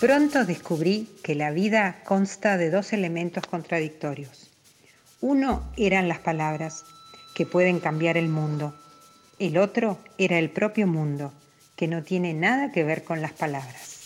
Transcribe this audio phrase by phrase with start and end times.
[0.00, 4.48] Pronto descubrí que la vida consta de dos elementos contradictorios.
[5.20, 6.84] Uno eran las palabras,
[7.34, 8.78] que pueden cambiar el mundo.
[9.40, 11.32] El otro era el propio mundo,
[11.74, 13.97] que no tiene nada que ver con las palabras.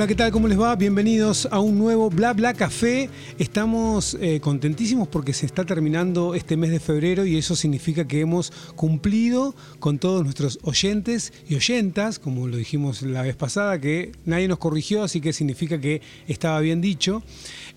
[0.00, 0.32] Hola, ¿qué tal?
[0.32, 0.74] ¿Cómo les va?
[0.76, 3.10] Bienvenidos a un nuevo Bla Bla Café.
[3.38, 8.20] Estamos eh, contentísimos porque se está terminando este mes de febrero y eso significa que
[8.20, 14.12] hemos cumplido con todos nuestros oyentes y oyentas, como lo dijimos la vez pasada, que
[14.24, 17.22] nadie nos corrigió, así que significa que estaba bien dicho.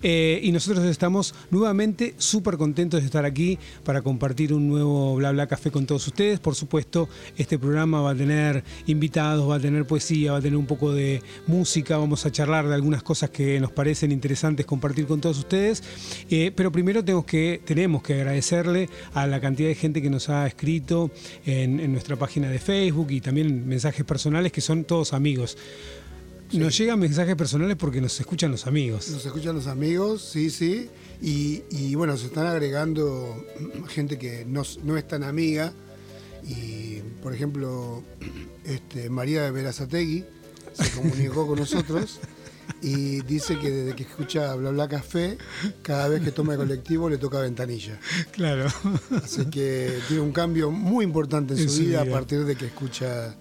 [0.02, 5.30] Eh, y nosotros estamos nuevamente súper contentos de estar aquí para compartir un nuevo Bla
[5.32, 6.40] Bla Café con todos ustedes.
[6.40, 10.56] Por supuesto, este programa va a tener invitados, va a tener poesía, va a tener
[10.56, 15.06] un poco de música, vamos a charlar de algunas cosas que nos parecen interesantes compartir
[15.06, 15.82] con todos ustedes.
[16.30, 20.28] Eh, pero primero tenemos que, tenemos que agradecerle a la cantidad de gente que nos
[20.28, 21.10] ha escrito
[21.44, 25.56] en, en nuestra página de Facebook y también mensajes personales que son todos amigos.
[26.52, 29.08] Nos llegan mensajes personales porque nos escuchan los amigos.
[29.10, 30.88] Nos escuchan los amigos, sí, sí.
[31.20, 33.44] Y, y bueno, se están agregando
[33.88, 35.72] gente que no, no, es tan amiga.
[36.46, 38.04] Y, por ejemplo,
[38.64, 40.24] este, María de Verazategui
[40.72, 42.20] se comunicó con nosotros
[42.80, 45.38] y dice que desde que escucha Bla Bla Café,
[45.82, 47.98] cada vez que toma el colectivo le toca ventanilla.
[48.32, 48.66] Claro.
[49.22, 52.56] Así que tiene un cambio muy importante en, en su, vida, vida, a partir de
[52.56, 53.34] que escucha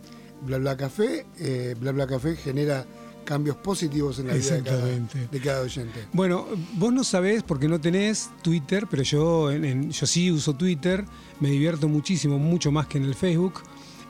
[0.46, 1.26] Bla Bla Café.
[1.40, 2.86] Eh, Bla Bla Café genera
[3.26, 6.08] cambios positivos en la vida de cada, de cada, oyente.
[6.12, 10.54] Bueno, vos no sabés porque no tenés Twitter, pero yo, en, en, yo sí uso
[10.54, 11.06] Twitter,
[11.40, 13.62] me divierto muchísimo, mucho más que en el Facebook.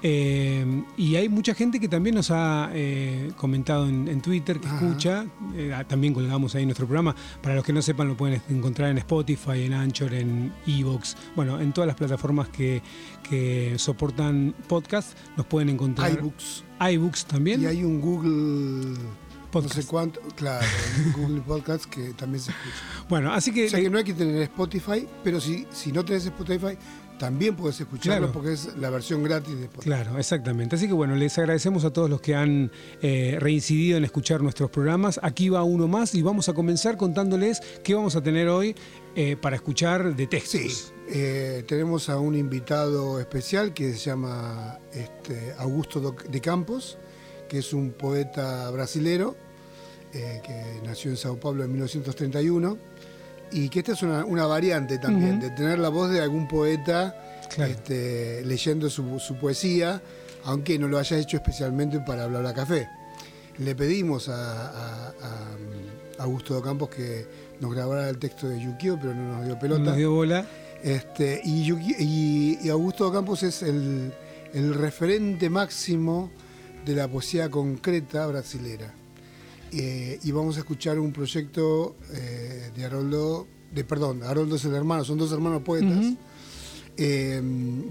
[0.06, 4.68] Eh, y hay mucha gente que también nos ha eh, comentado en, en, Twitter, que
[4.68, 4.76] Ajá.
[4.86, 5.26] escucha.
[5.56, 7.16] Eh, también colgamos ahí nuestro programa.
[7.42, 11.60] Para los que no sepan, lo pueden encontrar en Spotify, en Anchor, en Evox, bueno,
[11.62, 12.82] en todas las plataformas que,
[13.30, 16.12] que soportan podcast, nos pueden encontrar.
[16.12, 16.66] iBooks.
[16.92, 17.62] iBooks también.
[17.62, 18.98] Y hay un Google.
[19.52, 19.76] Podcast.
[19.76, 20.66] No sé cuánto, claro,
[21.16, 22.76] Google Podcast que también se escucha.
[23.08, 23.68] Bueno, así que.
[23.68, 26.76] O sea que no hay que tener Spotify, pero si, si no tenés Spotify,
[27.18, 28.34] también puedes escucharlo claro.
[28.34, 29.90] porque es la versión gratis de Spotify.
[29.90, 30.76] Claro, exactamente.
[30.76, 34.70] Así que bueno, les agradecemos a todos los que han eh, reincidido en escuchar nuestros
[34.70, 35.20] programas.
[35.24, 38.76] Aquí va uno más y vamos a comenzar contándoles qué vamos a tener hoy
[39.16, 40.62] eh, para escuchar de textos.
[40.62, 46.98] Sí, eh, tenemos a un invitado especial que se llama este, Augusto de Campos,
[47.48, 49.36] que es un poeta brasilero
[50.12, 52.78] que nació en Sao Paulo en 1931
[53.54, 55.42] y que esta es una, una variante también, uh -huh.
[55.42, 57.16] de tener la voz de algún poeta
[57.54, 57.72] claro.
[57.72, 60.02] este, leyendo su, su, poesía,
[60.46, 62.90] aunque no lo haya hecho especialmente para hablar a café.
[63.60, 65.08] Le pedimos a, a,
[66.20, 67.28] a Augusto de Campos que
[67.60, 69.80] nos grabara el texto de Yukio, pero no nos dio pelota.
[69.80, 70.46] No nos dio bola.
[70.82, 74.12] Este, y, Yuki, y, y, Augusto Campos es el,
[74.54, 76.30] el referente máximo
[76.86, 78.94] de la poesía concreta brasilera.
[79.76, 84.76] Eh, y vamos a escuchar un proyecto eh, de Haroldo, de, perdón, Haroldo es el
[84.76, 86.18] hermano, son dos hermanos poetas, uh -huh.
[86.98, 87.42] eh,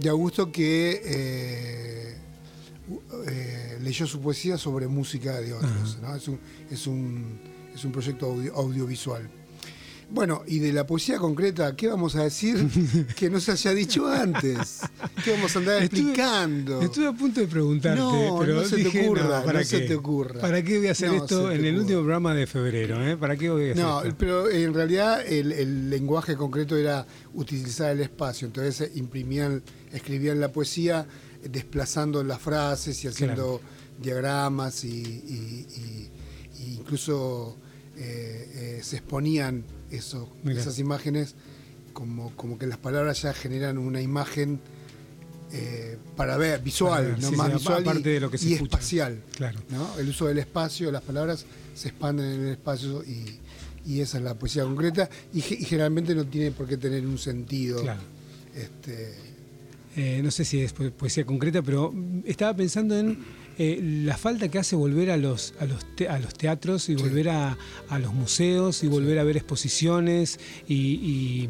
[0.00, 2.14] de Augusto que
[3.80, 5.96] leyó su poesía sobre música de otros.
[5.96, 6.08] Uh -huh.
[6.08, 6.14] ¿no?
[6.14, 6.38] es, un,
[6.70, 7.40] es, un,
[7.74, 9.28] es, un, proyecto audio, audiovisual.
[10.12, 12.68] Bueno, y de la poesía concreta, ¿qué vamos a decir
[13.16, 14.80] que no se haya dicho antes?
[15.24, 16.82] ¿Qué vamos a andar estuve, explicando?
[16.82, 19.58] Estuve a punto de preguntarte, no, pero no se dije, te ocurra, no, ¿para no
[19.60, 19.64] qué?
[19.64, 20.40] se te ocurra.
[20.42, 23.02] ¿Para qué voy a hacer esto en el último programa de febrero?
[23.02, 23.16] ¿eh?
[23.16, 24.14] ¿Para qué voy a hacer No, esto?
[24.18, 30.52] pero en realidad el, el, lenguaje concreto era utilizar el espacio, entonces imprimían, escribían la
[30.52, 31.06] poesía
[31.42, 33.60] desplazando las frases y haciendo claro.
[33.98, 36.10] diagramas y, y, y,
[36.64, 37.56] y incluso
[37.96, 41.34] eh, eh, se exponían eso, esas imágenes
[41.92, 44.60] como, como que las palabras ya generan una imagen
[45.52, 47.28] eh, para ver, visual, ver, ¿no?
[47.28, 48.76] Sí, más sí, visual aparte y, de lo que se y escucha.
[48.76, 49.22] espacial.
[49.36, 49.60] Claro.
[49.70, 49.98] ¿no?
[49.98, 51.44] El uso del espacio, las palabras
[51.74, 53.38] se expanden en el espacio y,
[53.84, 57.18] y esa es la poesía concreta y, y, generalmente no tiene por qué tener un
[57.18, 57.82] sentido.
[57.82, 58.00] Claro.
[58.54, 59.14] Este,
[59.96, 61.92] eh, no sé si es poesía concreta, pero
[62.24, 63.18] estaba pensando en
[63.58, 66.96] eh, la falta que hace volver a los, a los, te, a los teatros y
[66.96, 67.02] sí.
[67.02, 67.58] volver a,
[67.88, 69.18] a, los museos y volver sí.
[69.18, 71.48] a ver exposiciones y, y,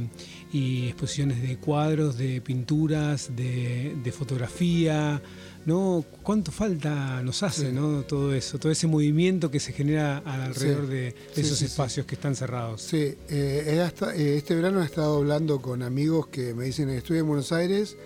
[0.53, 5.23] y, exposiciones de cuadros, de pinturas, de, de fotografía,
[5.65, 6.05] ¿no?
[6.23, 8.03] ¿Cuánto falta nos hace, ¿no?
[8.03, 12.83] Todo eso, todo ese movimiento que se genera alrededor de, esos espacios que están cerrados.
[12.83, 17.53] Sí, eh, este verano he estado hablando con amigos que me dicen, estoy en Buenos
[17.53, 17.97] Aires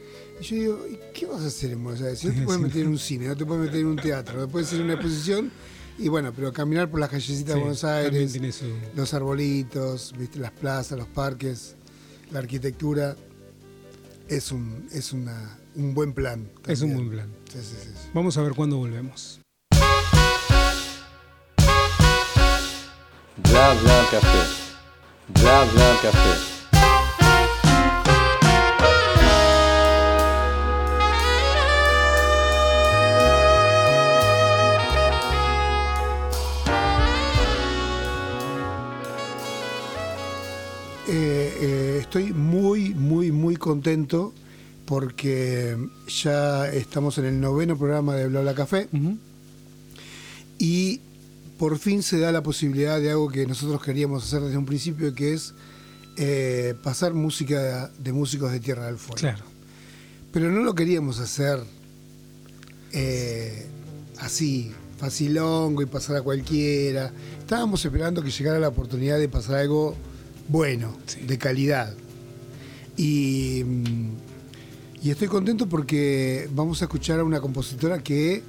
[0.41, 2.25] y yo digo, ¿y qué vas a hacer en Buenos Aires?
[2.25, 4.49] no te puedes meter en un cine, no te puedes meter en un teatro, no
[4.49, 5.51] puedes ir en una exposición.
[5.99, 8.39] Y bueno, pero caminar por las callecitas de Buenos Aires,
[8.95, 10.39] los arbolitos, ¿viste?
[10.39, 11.75] las plazas, los parques,
[12.31, 13.17] la arquitectura,
[14.29, 16.51] es un, es una, un buen plan.
[16.67, 17.31] Es un buen plan.
[18.13, 19.41] Vamos a ver cuándo volvemos.
[23.37, 24.39] Bla bla café.
[25.29, 26.57] Bla bla café.
[42.01, 44.33] estoy muy, muy, muy contento
[44.87, 45.77] porque
[46.09, 48.89] ya estamos en el noveno programa de Bla Bla Café
[50.59, 51.01] y
[51.59, 55.15] por fin se da la posibilidad de algo que nosotros queríamos hacer desde un principio,
[55.15, 55.55] que es
[56.17, 59.21] eh, pasar música de, músicos de Tierra del Fuego.
[59.21, 59.45] Claro.
[60.33, 61.61] Pero no lo queríamos hacer
[62.93, 63.67] eh,
[64.19, 67.13] así, facilongo y pasar a cualquiera.
[67.39, 69.97] Estábamos esperando que llegara la oportunidad de pasar algo
[70.49, 70.97] bueno,
[71.27, 71.95] de calidad.
[72.97, 73.65] Y,
[75.07, 78.43] y, estoy contento porque vamos a escuchar a una compositora que eh,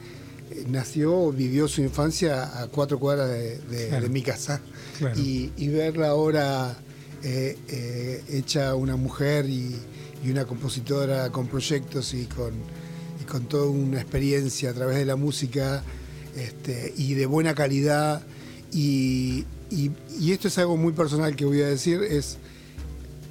[0.67, 4.61] nació, vivió su infancia a cuatro cuadras de, mi casa.
[5.15, 6.75] Y, verla ahora
[7.23, 9.75] eh, eh, hecha una mujer y,
[10.29, 12.51] una compositora con proyectos y con,
[13.31, 15.83] con toda una experiencia a través de la música
[16.35, 18.23] este, y de buena calidad.
[18.71, 19.91] Y, y,
[20.31, 22.39] esto es algo muy personal que voy a decir, es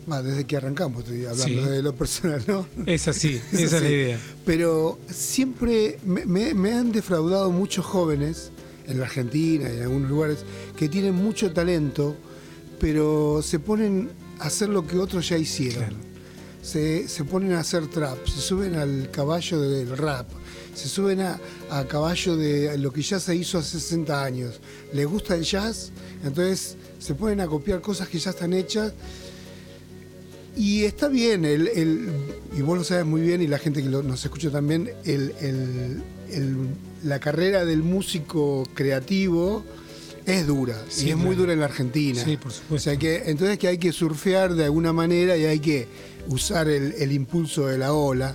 [0.06, 2.66] desde que arrancamos estoy hablando de lo personal, ¿no?
[2.86, 4.18] Es así, esa es la idea.
[4.44, 8.50] Pero siempre me, han defraudado muchos jóvenes
[8.86, 10.38] en la Argentina y en algunos lugares
[10.76, 12.16] que tienen mucho talento,
[12.78, 16.06] pero se ponen a hacer lo que otros ya hicieron.
[16.62, 20.26] Se, se, ponen a hacer trap, se suben al caballo del rap,
[20.76, 21.38] se suben a,
[21.88, 24.60] caballo de lo que ya se hizo hace 60 años.
[24.92, 25.90] Les gusta el jazz,
[26.22, 28.92] entonces se ponen a copiar cosas que ya están hechas.
[30.56, 32.10] Y está bien, el,
[32.56, 34.90] y vos lo sabes muy bien, y la gente que nos escucha también,
[37.04, 39.64] la carrera del músico creativo
[40.24, 42.24] es dura, y es muy dura en la Argentina.
[42.24, 42.74] Sí, por supuesto.
[42.74, 45.86] O sea que, entonces que hay que surfear de alguna manera y hay que
[46.28, 48.34] usar el impulso de la ola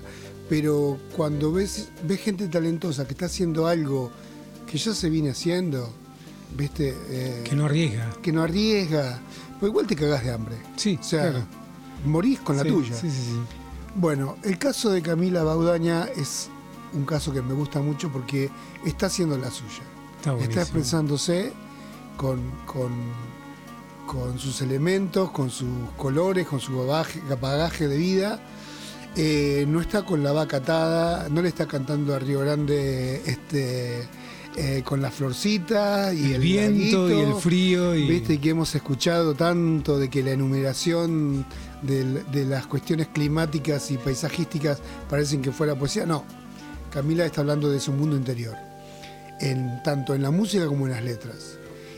[0.51, 4.12] pero cuando ves, ves gente talentosa que está haciendo algo
[4.69, 5.94] que ya se viene haciendo,
[6.57, 6.94] ¿viste?
[7.09, 8.09] Eh, que no arriesga.
[8.21, 9.21] Que no arriesga,
[9.62, 10.57] pues igual te cagás de hambre.
[10.75, 11.47] Sí, o sea,
[12.06, 12.95] morís con la tuya.
[12.95, 13.39] Sí, sí, sí.
[13.95, 16.50] Bueno, el caso de Camila Baudaña es
[16.94, 18.50] un caso que me gusta mucho porque
[18.86, 19.83] está haciendo la suya.
[20.18, 21.51] Está, está expresándose
[22.15, 22.92] con, con,
[24.06, 28.39] con, sus elementos, con sus colores, con su bagaje de vida
[29.15, 34.07] eh, no está con la vaca atada, no le está cantando a Río Grande este,
[34.56, 37.94] eh, con la florcita y el, viento y el frío.
[37.94, 38.07] Y...
[38.07, 41.45] Viste que hemos escuchado tanto de que la enumeración
[41.81, 46.06] de, las cuestiones climáticas y paisajísticas parecen que fuera poesía.
[46.06, 46.23] No,
[46.92, 48.56] Camila está hablando de su mundo interior,
[49.40, 51.57] en, tanto en la música como en las letras.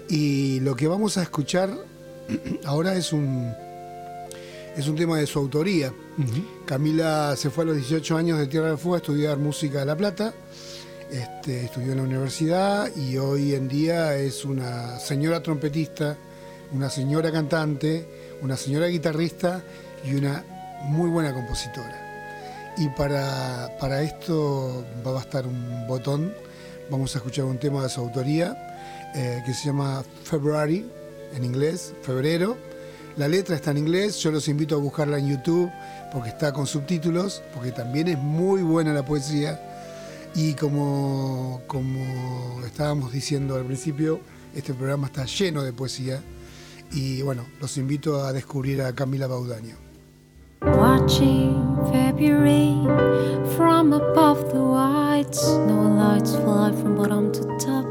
[0.09, 1.73] Y lo que vamos a escuchar
[2.65, 3.53] ahora es un,
[4.75, 5.93] es un tema de su autoría.
[6.65, 9.85] Camila se fue a los 18 años de Tierra del Fuego a estudiar música de
[9.85, 10.33] La Plata.
[11.11, 16.17] Este, estudió en la universidad y hoy en día es una señora trompetista,
[16.71, 19.63] una señora cantante, una señora guitarrista
[20.05, 20.43] y una
[20.83, 22.73] muy buena compositora.
[22.77, 26.33] Y para, para esto va a bastar un botón.
[26.91, 30.85] Vamos a escuchar un tema de su autoría eh, que se llama February,
[31.33, 32.55] en inglés, febrero
[33.15, 35.71] la letra está en inglés, yo los invito a buscarla en YouTube
[36.11, 39.61] porque está con subtítulos, porque también es muy buena la poesía.
[40.33, 44.19] Y como, como estábamos diciendo al principio,
[44.55, 46.23] este programa está lleno de poesía.
[46.93, 49.75] Y bueno, los invito a descubrir a Camila Baudaño.
[50.61, 52.75] Watching February
[53.57, 57.85] from above the white snow lights fly from bottom to top.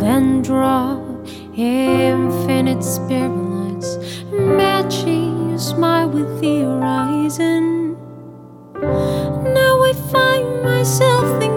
[0.00, 0.98] Then draw
[1.54, 3.84] Infinite spirit
[4.32, 7.96] matching your smile with the horizon.
[8.80, 11.49] Now I find myself thinking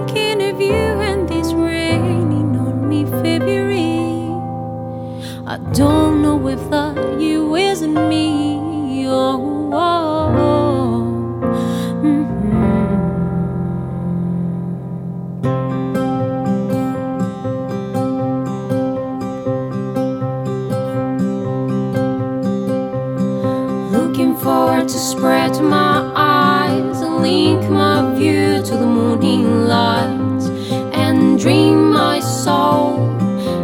[5.74, 9.08] Don't know if the you isn't me.
[9.08, 11.24] Oh, oh, oh.
[23.92, 30.44] Looking forward to spread my eyes and link my view to the morning light
[30.94, 33.10] and dream my soul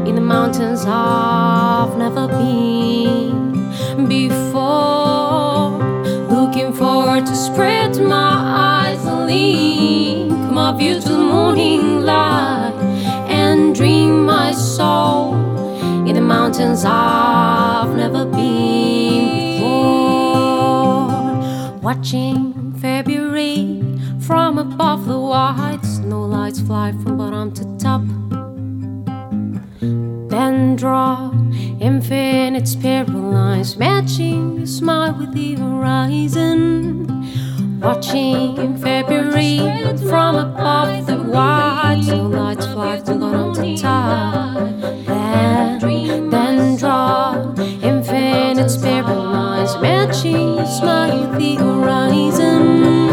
[0.08, 1.59] in the mountains high
[2.00, 5.78] never been before.
[6.30, 8.36] Looking forward to spread my
[8.88, 12.74] eyes and link my view to the morning light
[13.28, 15.36] and dream my soul
[16.08, 20.70] in the mountains I've never been before.
[21.82, 23.84] Watching February
[24.22, 28.04] from above the white snow lights fly from bottom to top.
[30.30, 31.32] Then draw
[31.80, 37.08] infinite spiral lines, matching your smile with the horizon.
[37.80, 39.60] Watching February
[40.10, 44.56] from above the white snow lights fly from bottom to top.
[45.06, 53.10] Then, then draw infinite spiral lines, matching your smile with the horizon.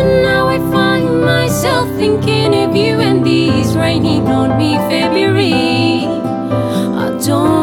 [0.00, 6.06] And now I find myself thinking of you and these raining on me February.
[7.02, 7.59] I don't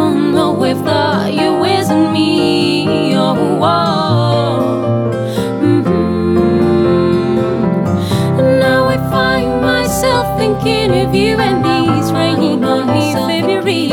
[10.87, 13.91] been reviewing these raining on of February.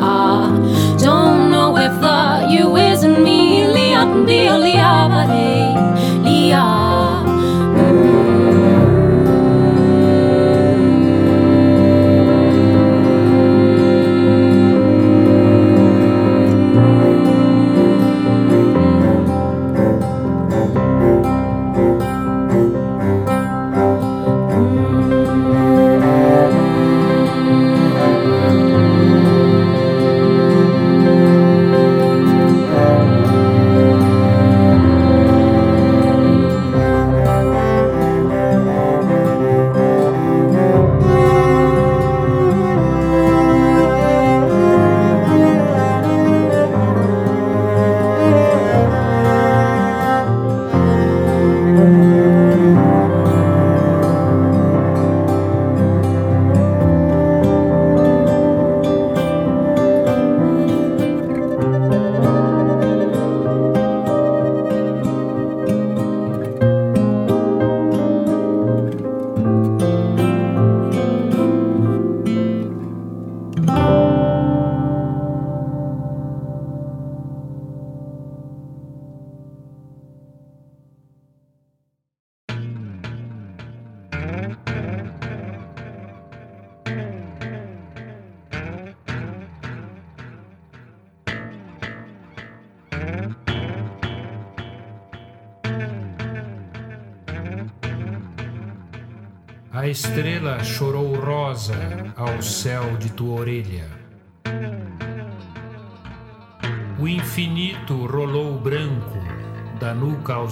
[0.00, 4.56] I don't know if the you isn't me, Leon, dear
[5.26, 5.74] hey,
[6.22, 6.81] Leon.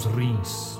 [0.01, 0.79] Aos rins.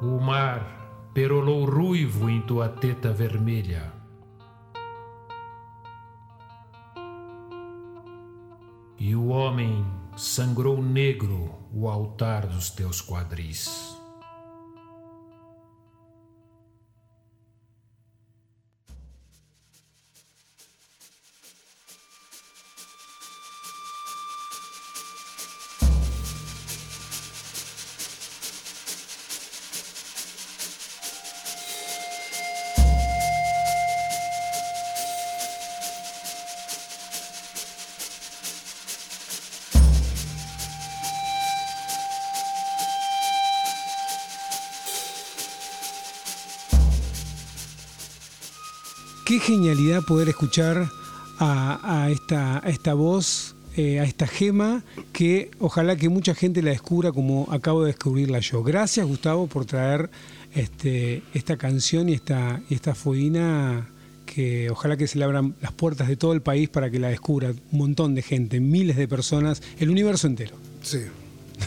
[0.00, 3.92] O mar perolou ruivo em tua teta vermelha.
[8.98, 9.84] E o homem
[10.16, 13.93] sangrou negro o altar dos teus quadris.
[49.34, 50.88] Qué genialidad poder escuchar
[51.40, 56.62] a, a esta, a esta voz, eh, a esta gema, que ojalá que mucha gente
[56.62, 58.62] la descubra como acabo de descubrirla yo.
[58.62, 60.08] Gracias, Gustavo, por traer
[60.54, 63.90] este, esta canción y esta, y esta foína
[64.24, 67.08] que ojalá que se le abran las puertas de todo el país para que la
[67.08, 70.54] descubra un montón de gente, miles de personas, el universo entero.
[70.80, 71.00] Sí.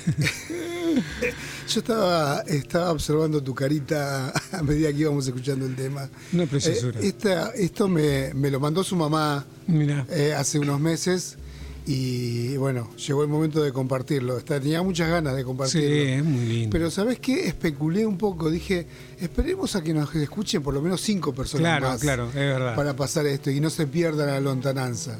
[1.69, 6.09] Yo estaba, estaba observando tu carita a medida que íbamos escuchando el tema.
[6.33, 6.99] Una preciosura.
[7.01, 11.37] Eh, esta- esto me, me lo mandó su mamá eh, hace unos meses
[11.85, 14.37] y bueno, llegó el momento de compartirlo.
[14.41, 15.95] Tenía muchas ganas de sí, compartirlo.
[15.95, 16.69] es muy lindo.
[16.71, 17.47] Pero ¿sabes qué?
[17.47, 18.49] Especulé un poco.
[18.49, 18.85] Dije,
[19.19, 22.75] esperemos a que nos escuchen por lo menos cinco personas claro, más claro, es verdad.
[22.75, 25.19] para pasar esto y no se pierda la lontananza.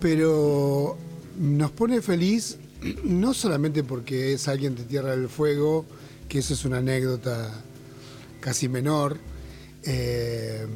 [0.00, 0.96] Pero
[1.38, 2.58] nos pone feliz
[3.04, 5.84] no solamente porque es alguien de Tierra del Fuego,
[6.28, 7.50] que eso es una anécdota
[8.40, 9.16] casi menor.
[9.86, 10.66] eh,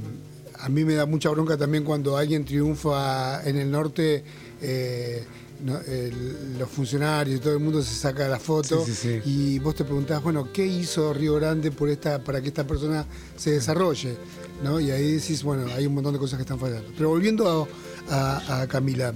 [0.60, 4.24] a mí me da mucha bronca también cuando alguien triunfa en el norte.
[4.60, 5.24] eh,
[5.64, 9.30] no, el- los funcionarios y todo el mundo se saca la foto Sí, sí, sí.
[9.54, 13.04] y vos te preguntás, bueno, ¿qué hizo Río Grande por esta, para que esta persona
[13.36, 14.16] se desarrolle?
[14.62, 14.78] ¿No?
[14.80, 16.88] Y ahí decís, bueno, hay un montón de cosas que están fallando.
[16.96, 17.68] Pero volviendo
[18.08, 19.14] a, a- a Camila,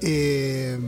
[0.00, 0.78] eh,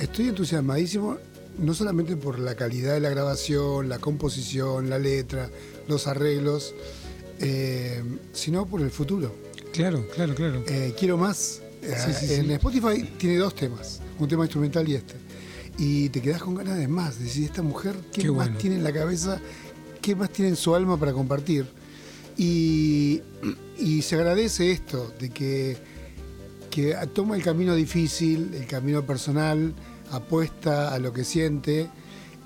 [0.00, 1.18] estoy entusiasmadísimo,
[1.58, 5.50] no solamente por la calidad de la grabación, la composición, la letra,
[5.88, 6.74] los arreglos,
[7.40, 8.02] eh,
[8.32, 9.34] sino por el futuro.
[9.72, 10.64] Claro, claro, claro.
[10.68, 11.60] Eh, quiero más.
[11.82, 12.52] Eh, Sí, sí, en sí.
[12.52, 15.14] Spotify tiene dos temas, un tema instrumental y este.
[15.78, 18.58] Y te quedás con ganas de más, decir, esta mujer, ¿qué, Qué más bueno.
[18.58, 19.40] tiene en la cabeza?
[20.02, 21.66] ¿Qué más tiene en su alma para compartir?
[22.36, 23.22] Y,
[23.78, 25.76] y se agradece esto, de que,
[26.70, 29.74] que toma el camino difícil, el camino personal,
[30.10, 31.88] apuesta a lo que siente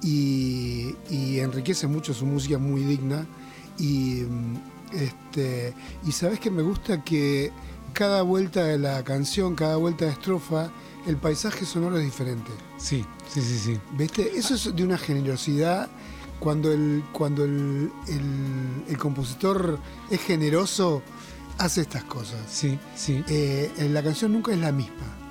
[0.03, 3.27] y, y enriquece mucho su música, muy digna.
[3.79, 4.57] Y, mm,
[4.93, 5.75] este,
[6.07, 7.51] y sabes que me gusta que
[7.93, 10.71] cada vuelta de la canción, cada vuelta de estrofa,
[11.07, 12.51] el paisaje sonoro es diferente.
[12.79, 13.81] Sí, sí, sí, sí.
[13.97, 14.37] ¿Viste?
[14.37, 15.89] Eso es de una generosidad.
[16.41, 19.79] Cuando el, cuando el, el- el compositor
[20.11, 21.03] es generoso,
[21.59, 22.39] hace estas cosas.
[22.51, 23.25] Sí, sí.
[23.29, 25.24] Eh, la canción nunca es la misma.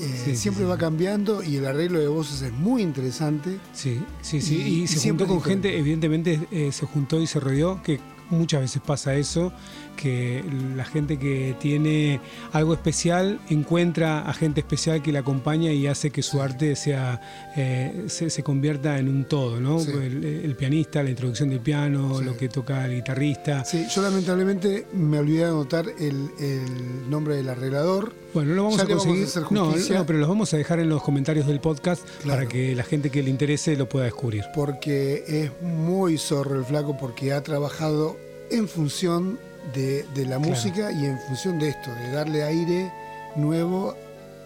[0.00, 0.68] Eh, Sí, siempre sí.
[0.70, 3.58] va cambiando y el arreglo de voces es muy interesante.
[3.72, 4.56] Sí, sí, sí.
[4.56, 5.68] Y- se juntó con diferente.
[5.68, 9.52] gente, evidentemente eh, se juntó y se rodeó, que muchas veces pasa eso,
[10.00, 10.42] que
[10.76, 12.20] la gente que tiene
[12.52, 17.20] algo especial encuentra a gente especial que la acompaña y hace que su arte sea
[17.56, 19.78] eh, se, se convierta en un todo, ¿no?
[19.80, 19.90] Sí.
[19.92, 22.24] El, el pianista, la introducción del piano, Sí.
[22.24, 23.64] lo que toca el guitarrista.
[23.64, 28.12] Sí, yo lamentablemente me olvidé de anotar el, el nombre del arreglador.
[28.32, 29.28] Bueno, no lo vamos Ya a le vamos a conseguir.
[29.28, 32.38] hacer no, no, pero los vamos a dejar en los comentarios del podcast Claro.
[32.40, 34.44] para que la gente que le interese lo pueda descubrir.
[34.54, 38.16] porque es muy zorro el flaco porque ha trabajado
[38.50, 39.38] en función
[39.74, 40.40] de, de la Claro.
[40.40, 42.92] música y en función de esto, de darle aire
[43.36, 43.94] nuevo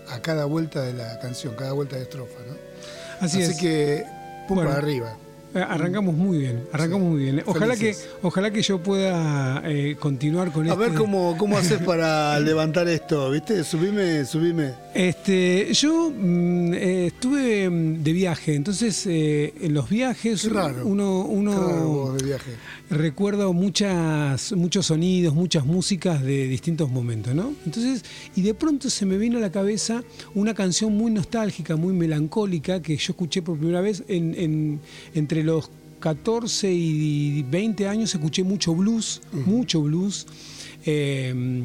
[0.09, 2.39] a cada vuelta de la canción, cada vuelta de estrofa.
[2.47, 2.55] ¿no?
[3.21, 3.57] Así, es.
[3.59, 4.05] que,
[4.49, 4.71] pum Bueno.
[4.71, 5.17] para arriba.
[5.55, 7.43] Eh, Arrancamos muy bien, arrancamos muy bien.
[7.47, 10.81] Ojalá que, ojalá que yo pueda eh, continuar con A este.
[10.81, 13.63] ver cómo, cómo haces para levantar esto, ¿viste?
[13.63, 14.73] Subime, subime.
[14.95, 20.85] Este, yo mm, eh, estuve mm, de viaje, entonces eh, en los viajes Qué raro.
[20.87, 22.51] uno, raro de viaje.
[22.91, 27.53] recuerdo muchas, muchos sonidos, muchas músicas de distintos momentos, ¿no?
[27.65, 30.03] Entonces, y de pronto se me vino a la cabeza
[30.35, 34.81] una canción muy nostálgica, muy melancólica, que yo escuché por primera vez en, en-
[35.15, 40.27] entre los 14 y 20 años, escuché mucho blues, mucho blues.
[40.85, 41.65] eh,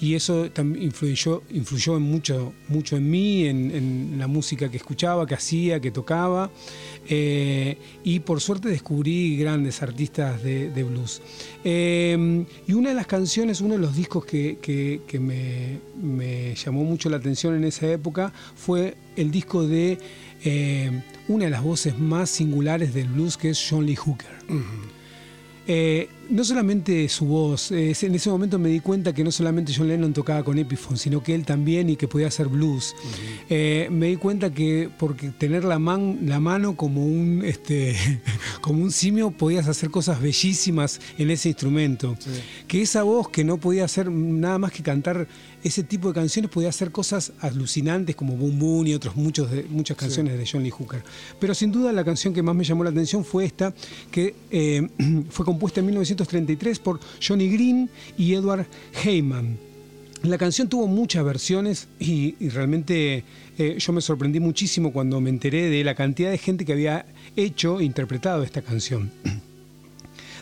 [0.00, 4.76] y eso también influyó, influyó en mucho, mucho en mí, en, en la música que
[4.76, 6.52] escuchaba, que hacía, que tocaba.
[7.08, 11.20] Eh, y por suerte descubrí grandes artistas de, de blues.
[11.64, 16.54] Eh, y una de las canciones, uno de los discos que, que- que me, me
[16.54, 19.98] llamó mucho la atención en esa época fue el disco de
[20.44, 24.28] eh, una de las voces más singulares del blues, que es John Lee Hooker.
[25.70, 29.70] Eh, no solamente su voz, eh, en ese momento me di cuenta que no solamente
[29.76, 32.94] John Lennon tocaba con Epiphone, sino que él también y que podía hacer blues.
[33.50, 37.94] Eh, me di cuenta que porque tener la, man- la mano como un, este,
[38.62, 42.16] como un simio podías hacer cosas bellísimas en ese instrumento.
[42.66, 45.28] Que esa voz que no podía hacer nada más que cantar
[45.62, 49.64] ese tipo de canciones, podía hacer cosas alucinantes como Boom Boom y otros muchos de,
[49.64, 51.02] muchas canciones de John Lee Hooker.
[51.40, 53.74] Pero sin duda la canción que más me llamó la atención fue esta,
[54.10, 54.88] que eh,
[55.30, 58.66] fue compuesta en 1933 por Johnny Green y Edward
[59.04, 59.58] Heyman.
[60.22, 63.24] La canción tuvo muchas versiones y, y realmente
[63.56, 67.06] eh, yo me sorprendí muchísimo cuando me enteré de la cantidad de gente que había
[67.36, 69.12] hecho e interpretado esta canción.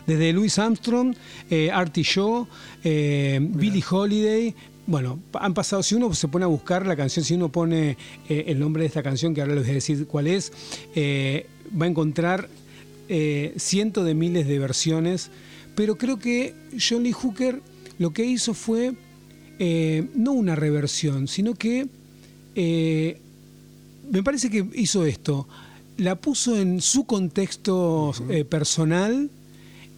[0.07, 1.13] Desde Louis Armstrong,
[1.49, 2.47] eh, Artie Shaw,
[2.83, 4.55] eh, Billie Holiday.
[4.87, 7.97] Bueno, han pasado, si uno se pone a buscar la canción, si uno pone
[8.29, 10.53] eh, el nombre de esta canción, que ahora les voy a decir cuál es,
[10.95, 11.45] eh,
[11.79, 12.47] va a encontrar
[13.09, 15.29] eh, cientos de miles de versiones.
[15.75, 17.61] Pero creo que John Lee Hooker
[17.99, 18.93] lo que hizo fue
[19.59, 21.87] no una reversión, sino que
[24.09, 25.47] me parece que hizo esto.
[25.97, 28.13] La puso en su contexto
[28.49, 29.29] personal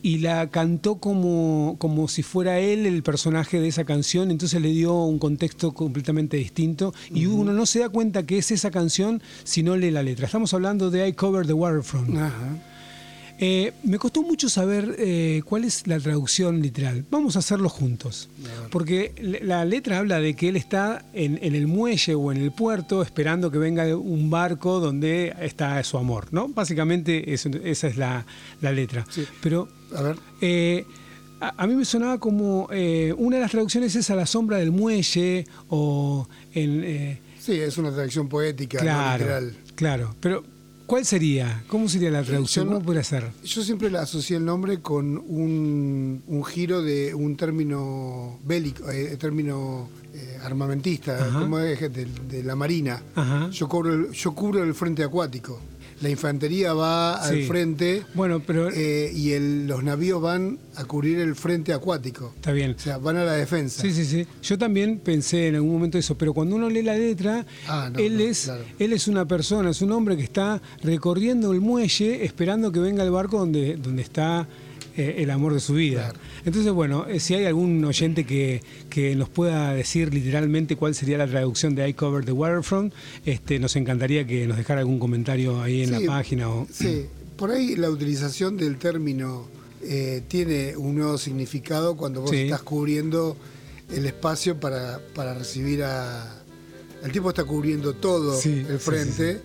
[0.02, 4.70] y la cantó como, como si fuera él el personaje de esa canción, entonces le
[4.70, 9.22] dio un contexto completamente distinto y uno no se da cuenta que es esa canción
[9.44, 10.26] si no lee la letra.
[10.28, 12.10] Estamos hablando de I Cover the Waterfront.
[13.42, 17.06] Eh, me costó mucho saber eh, cuál es la traducción literal.
[17.10, 18.28] Vamos a hacerlo juntos.
[18.70, 22.52] Porque la letra habla de que él está en, en el muelle o en el
[22.52, 26.50] puerto esperando que venga un barco donde está su amor, ¿no?
[26.50, 28.26] Básicamente eso- esa es la,
[28.60, 29.06] la letra.
[29.10, 29.24] Sí.
[29.42, 30.16] Pero A ver.
[30.42, 30.86] eh,
[31.42, 34.58] a, a mí me sonaba como eh, una de las traducciones es a la sombra
[34.58, 36.82] del muelle o en...
[36.84, 39.58] eh, Sí, es una traducción poética, no claro, literal.
[39.76, 40.16] claro.
[40.20, 40.44] Pero
[40.86, 41.64] ¿cuál sería?
[41.68, 42.66] ¿Cómo sería la traducción?
[42.66, 43.24] Yo no- ¿Cómo podría ser?
[43.44, 49.16] Yo siempre la asocié el nombre con un, un giro de un término bélico, eh,
[49.18, 49.88] término
[50.44, 51.40] armamentista, Ajá.
[51.40, 53.02] como es de, de la marina.
[53.16, 53.50] Ajá.
[53.52, 55.60] Yo, cubro el, yo cubro el frente acuático.
[56.02, 61.20] La infantería va al frente Bueno, pero eh, y el- los navíos van a cubrir
[61.20, 62.32] el frente acuático.
[62.36, 62.76] está bien.
[62.78, 63.82] O sea, van a la defensa.
[63.82, 64.26] Sí, sí, sí.
[64.42, 68.00] Yo también pensé en algún momento eso, pero cuando uno lee la letra, Ah, no,
[68.00, 68.64] él, no, es, claro.
[68.80, 73.04] él es una persona, es un hombre que está recorriendo el muelle esperando que venga
[73.04, 74.48] el barco donde, donde está
[75.00, 76.10] eh, el amor de su vida.
[76.10, 76.20] Claro.
[76.46, 81.18] Entonces, bueno, eh, si hay algún oyente que, que nos pueda decir literalmente cuál sería
[81.18, 82.94] la traducción de I Cover the Waterfront,
[83.26, 86.50] este, nos encantaría que nos dejara algún comentario ahí en Sí, la página.
[86.50, 87.06] O, Sí,
[87.38, 89.48] por ahí la utilización del término
[89.82, 92.38] eh, tiene un nuevo significado cuando vos Sí.
[92.42, 93.38] estás cubriendo
[93.96, 96.36] el espacio para, para recibir a...
[97.04, 99.40] El tipo está cubriendo todo Sí, el sí, frente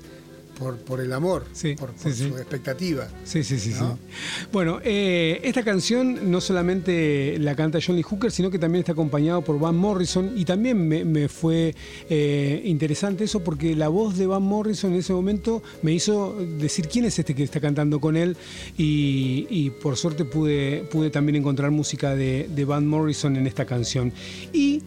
[0.58, 2.28] Por, por el amor, Sí, por, sí, por sí.
[2.28, 3.08] su expectativa.
[3.24, 3.94] Sí, sí, sí, ¿No?
[3.96, 4.46] sí.
[4.52, 9.42] Bueno, eh, esta canción no solamente la canta Johnny Hooker, sino que también está acompañado
[9.42, 11.74] por Van Morrison y también me, me fue
[12.08, 16.88] eh, interesante eso porque la voz de Van Morrison en ese momento me hizo decir
[16.88, 18.36] quién es este que está cantando con él
[18.76, 23.64] y, y por suerte pude, pude también encontrar música de, de Van Morrison en esta
[23.64, 24.12] canción.
[24.52, 24.82] Y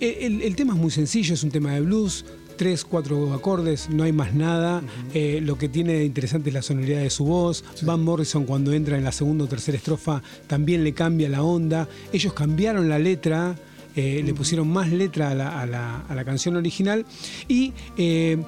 [0.00, 2.24] eh, el, el tema es muy sencillo, es un tema de blues,
[2.56, 4.82] tres, cuatro acordes, no hay más nada.
[5.14, 7.64] Eh, lo que tiene de interesante es la sonoridad de su voz.
[7.82, 11.88] Van Morrison cuando entra en la segunda o tercera estrofa también le cambia la onda.
[12.12, 13.54] Ellos cambiaron la letra.
[13.94, 17.04] eh, Le pusieron más letra a la, a la- a la canción original
[17.46, 18.38] y eh,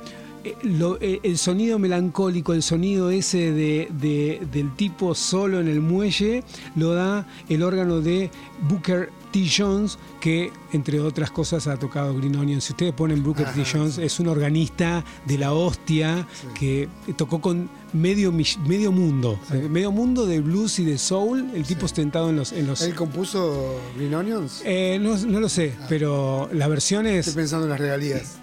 [0.62, 5.80] lo- eh, el sonido melancólico, el sonido ese de- de- del tipo solo en el
[5.80, 6.42] muelle,
[6.76, 8.30] lo da el órgano de
[8.68, 9.48] Booker T.
[9.56, 12.60] Jones, que entre otras cosas ha tocado Green Onion.
[12.60, 13.64] Si ustedes ponen Booker T.
[13.64, 16.26] Jones, es un organista de la hostia
[16.58, 21.50] que tocó con medio, medio mundo, eh, medio mundo de blues y de soul.
[21.54, 22.52] El tipo ostentado en los.
[22.52, 24.62] En los ¿Él compuso Green Onions?
[24.64, 27.26] eh, no, no lo sé, pero las versiones.
[27.26, 28.38] Estoy pensando en las regalías.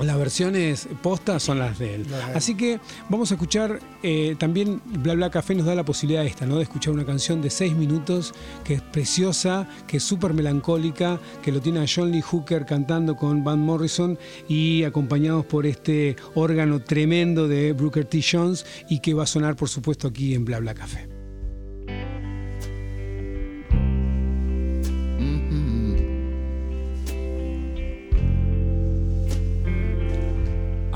[0.00, 2.06] Las versiones postas son las de él.
[2.10, 2.36] Las de él.
[2.36, 6.46] Así que vamos a escuchar, eh, también Bla Bla Café nos da la posibilidad esta,
[6.46, 6.56] ¿no?
[6.56, 11.52] De escuchar una canción de seis minutos que es preciosa, que es súper melancólica, que
[11.52, 16.80] lo tiene a John Lee Hooker cantando con Van Morrison y acompañados por este órgano
[16.80, 18.22] tremendo de Brooker T.
[18.22, 21.15] Jones y que va a sonar, por supuesto, aquí en Bla Bla Café.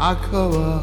[0.02, 0.80] I cover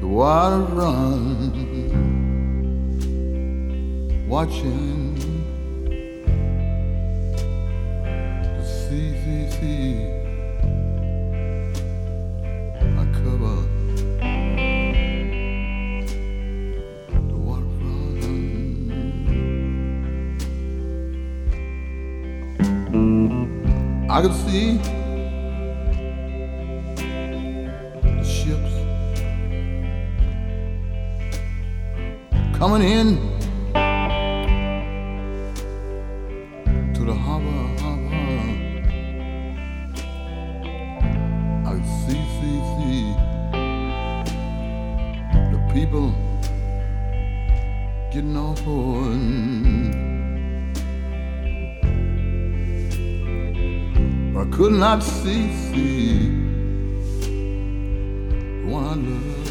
[0.00, 1.52] the water run,
[4.26, 5.14] watching
[8.56, 10.08] the sea, sea, sea.
[17.28, 18.48] The water run.
[24.08, 25.01] I could see
[32.62, 33.16] coming in
[36.94, 37.50] to the harbor,
[37.82, 38.14] harbor.
[41.66, 41.68] I
[42.02, 43.04] see, see, see
[45.50, 46.06] the people
[48.12, 49.22] getting off board.
[54.38, 56.28] I could not see, see
[58.60, 59.41] the one I love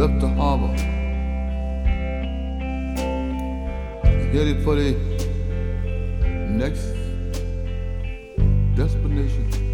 [0.00, 0.72] left the harbor.
[4.32, 4.92] headed for the
[6.48, 6.86] next
[8.74, 9.69] destination.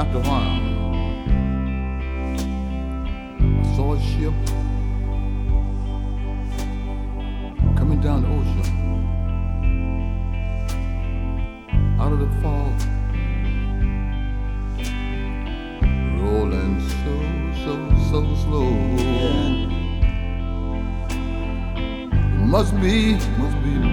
[0.00, 0.60] after a while,
[3.60, 4.32] I saw a ship
[7.76, 8.68] coming down the ocean.
[12.00, 12.80] Out of the fog,
[16.18, 17.14] rolling so,
[17.62, 17.72] so,
[18.10, 18.70] so slow.
[22.46, 22.96] Must be,
[23.36, 23.89] must be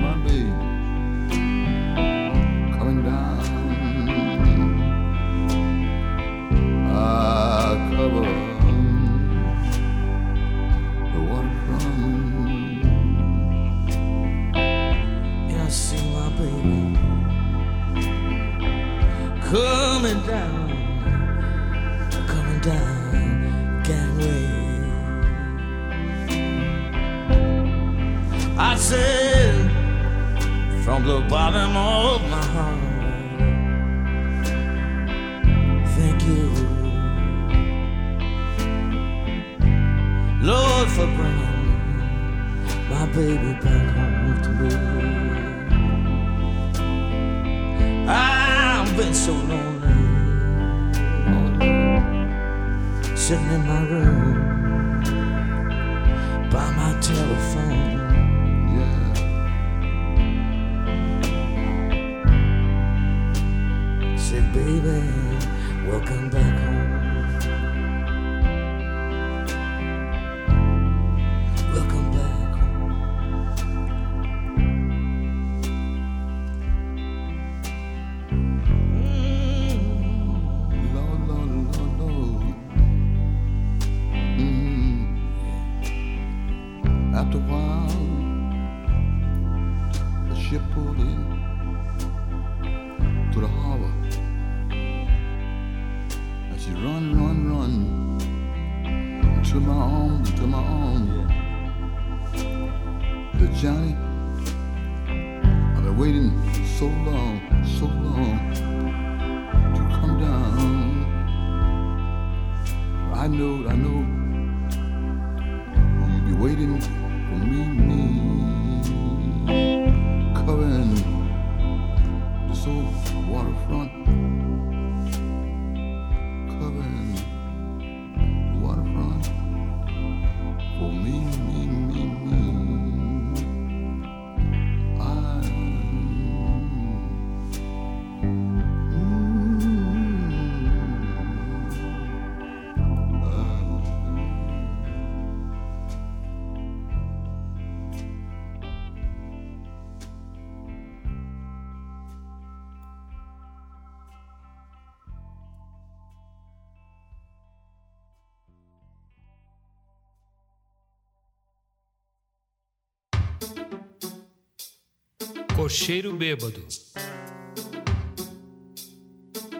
[165.67, 166.65] Cocheiro Bêbado.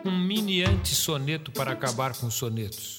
[0.05, 2.97] Um mini anti-soneto para acabar com sonetos.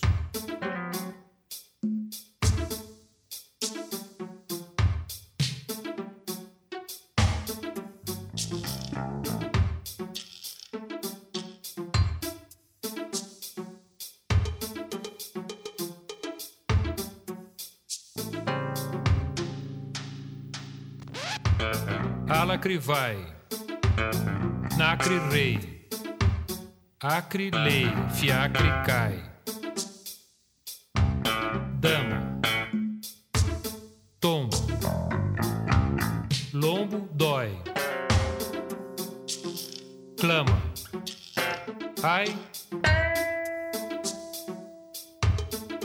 [21.58, 22.17] Uh-huh.
[22.28, 23.16] Alacrivai,
[24.76, 25.86] Nacre Rei,
[27.02, 29.22] Acre Lei, Fiacre Cai,
[31.80, 32.40] Dama,
[34.20, 34.56] Tombo,
[36.52, 37.50] Lombo Dói,
[40.20, 40.62] Clama,
[42.02, 42.36] Ai,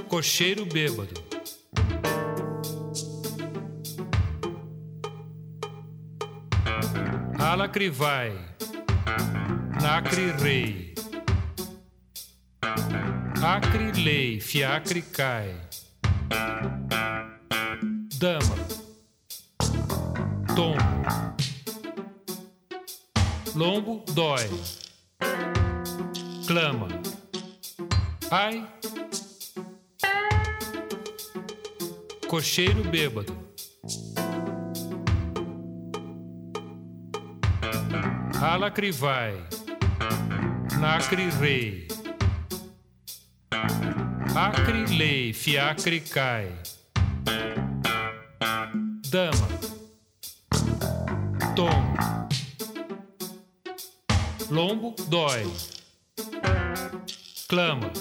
[0.10, 1.33] Cocheiro Bêbado.
[7.56, 8.36] Lacri vai,
[9.86, 10.96] acre rei,
[13.44, 15.56] acre lei, fiacre cai,
[18.18, 18.56] Dama,
[20.56, 21.36] Tombo,
[23.54, 24.50] Lombo dói,
[26.48, 26.88] clama,
[28.32, 28.68] ai,
[32.28, 33.53] cocheiro bêbado.
[38.44, 39.42] Halacri vai,
[40.78, 41.88] Nacri rei,
[44.36, 46.52] Acri lei, Fiacri cai,
[49.10, 49.48] Dama,
[51.56, 51.94] Tom,
[54.50, 55.50] Lombo dói,
[57.48, 57.94] clama.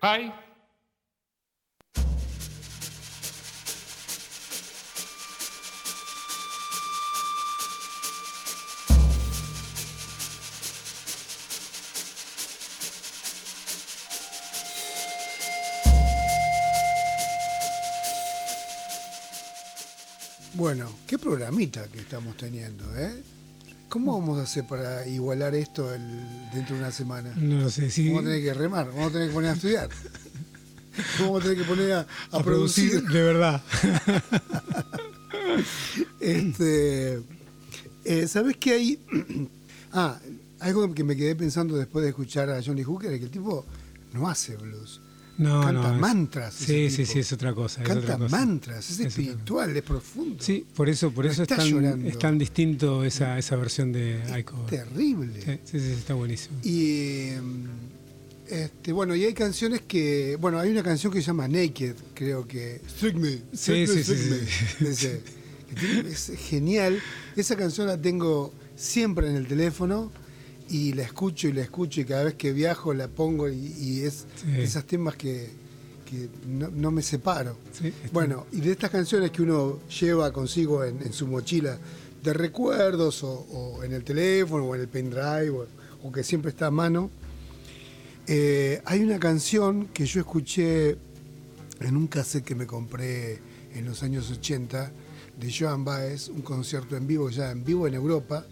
[0.00, 0.32] Ai,
[20.60, 23.22] Bueno, qué programita que estamos teniendo, ¿eh?
[23.88, 27.32] ¿Cómo vamos a hacer para igualar esto el- dentro de una semana?
[27.34, 28.08] No lo sé, sí.
[28.08, 29.88] Vamos a tener que remar, vamos a tener que poner a estudiar.
[31.18, 33.02] Vamos a tener que poner a, a a producir.
[33.08, 33.62] de verdad.
[36.20, 37.22] Este,
[38.04, 38.98] eh, ¿Sabes qué hay?
[39.92, 40.20] ah,
[40.58, 43.64] algo que me quedé pensando después de escuchar a Johnny Hooker es que el tipo
[44.12, 45.00] no hace blues.
[45.40, 45.98] No, Canta no.
[45.98, 46.52] mantras.
[46.52, 47.80] Sí, sí, sí, es otra cosa.
[47.80, 48.36] es Canta otra cosa.
[48.36, 50.36] mantras, es, espiritual, es profundo.
[50.44, 54.66] Sí, por eso, por eso es tan, es tan distinto esa, esa versión de Aiko.
[54.68, 55.40] Terrible.
[55.42, 56.58] Sí, sí, sí, está buenísimo.
[56.62, 61.48] Y mm, este, bueno, y hay canciones que, bueno, hay una canción que se llama
[61.48, 65.08] Naked, creo que Strike Me, Sí, sí, sí,
[66.06, 67.00] es genial.
[67.34, 70.12] Esa canción la tengo siempre en el teléfono
[70.70, 74.00] y la escucho y la escucho y cada vez que viajo la pongo y, y
[74.04, 74.60] es Sí.
[74.60, 75.50] esos temas que,
[76.08, 77.56] que no, no me separo.
[77.72, 81.78] Sí, Bueno, y de estas canciones que uno lleva consigo en, en su mochila
[82.22, 85.66] de recuerdos o, o en el teléfono o en el pendrive o,
[86.02, 87.10] o que siempre está a mano,
[88.26, 90.96] eh, hay una canción que yo escuché
[91.80, 93.38] en un cassette que me compré
[93.74, 94.92] en los años 80
[95.40, 98.44] de Joan Baez, un concierto en vivo, ya en vivo en Europa.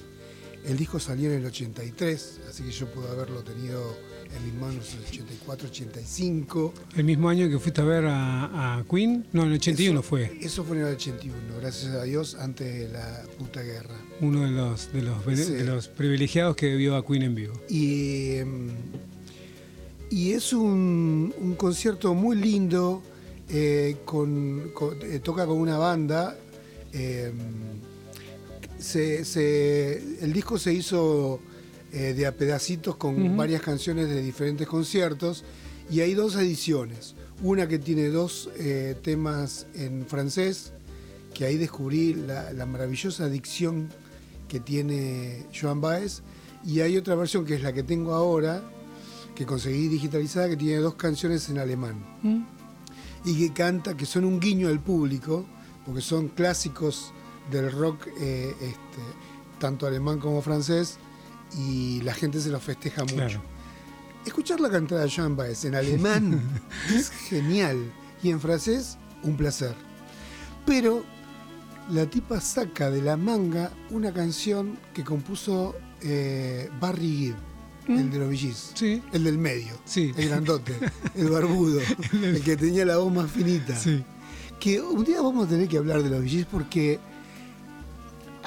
[0.68, 3.96] El disco salió en el 83, así que yo pude haberlo tenido
[4.36, 6.74] en mis manos en el 84, 85.
[6.96, 10.08] El mismo año que fuiste a ver a, a Queen, no, en el 81 Eso-
[10.08, 10.38] fue.
[10.42, 13.94] Eso fue en el 81, gracias a Dios, antes de la puta guerra.
[14.20, 15.52] Uno de los, de los, bene- Sí.
[15.54, 17.54] de los privilegiados que vio a Queen en vivo.
[17.70, 18.36] Y,
[20.10, 23.02] y es un, un concierto muy lindo,
[23.48, 26.36] eh, con, con- eh, toca con una banda.
[26.92, 27.32] eh,
[28.78, 31.40] se- se- el disco se hizo
[31.92, 33.36] eh, de a pedacitos con Ujú.
[33.36, 35.44] varias canciones de diferentes conciertos
[35.90, 37.14] y hay dos ediciones.
[37.42, 40.72] Una que tiene dos eh, temas en francés,
[41.34, 43.88] que ahí descubrí la, la maravillosa dicción
[44.48, 46.22] que tiene Joan Baez,
[46.64, 48.62] y hay otra versión que es la que tengo ahora,
[49.34, 52.04] que conseguí digitalizada, que tiene dos canciones en alemán
[53.24, 55.46] y que canta, que son un guiño al público,
[55.86, 57.12] porque son clásicos
[57.50, 59.02] del rock, eh, este,
[59.58, 60.98] tanto alemán como francés,
[61.56, 63.16] y la gente se los festeja mucho.
[63.16, 63.42] Claro.
[64.26, 66.42] Escucharla cantar a Joan Baez en alemán
[66.94, 67.92] es genial,
[68.22, 69.74] y en francés, un placer.
[70.66, 71.04] Pero
[71.90, 77.36] la tipa saca de la manga una canción que compuso eh, Barry Gibb,
[77.88, 78.72] el de los Gees.
[78.74, 79.02] Sí.
[79.12, 79.72] El del medio.
[79.84, 80.12] Sí.
[80.16, 80.74] El grandote.
[81.14, 81.80] el barbudo.
[82.12, 83.74] el que tenía la voz más finita.
[83.74, 84.04] Sí.
[84.60, 86.98] Que un día vamos a tener que hablar de los Gees porque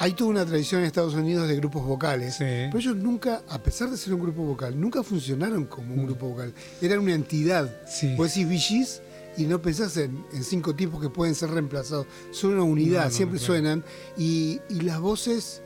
[0.02, 2.34] hay toda una tradición en Estados Unidos de grupos vocales.
[2.34, 2.44] Sí.
[2.44, 6.28] Pero ellos nunca, a pesar de ser un grupo vocal, nunca funcionaron como un grupo
[6.30, 6.52] vocal.
[6.80, 7.64] Eran una entidad.
[7.64, 7.88] Mm.
[7.88, 8.14] Sí.
[8.16, 9.02] Vos decís Gees
[9.36, 12.06] y no pensás en, en cinco tipos que pueden ser reemplazados.
[12.32, 13.84] Son una unidad, No, no, siempre suenan.
[14.18, 15.62] Y, y las voces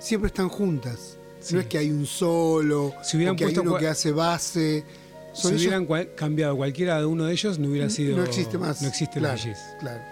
[0.00, 1.16] siempre están juntas.
[1.38, 1.54] Sí.
[1.54, 4.84] No es que hay un solo, Si hubieran o que hay uno que hace base.
[5.32, 8.16] Si ellos- hubieran cual- cambiado cualquiera de uno de ellos, no hubiera sido.
[8.16, 8.82] no existe más.
[8.82, 9.58] No existe claro, los Gees.
[9.78, 10.02] Claro.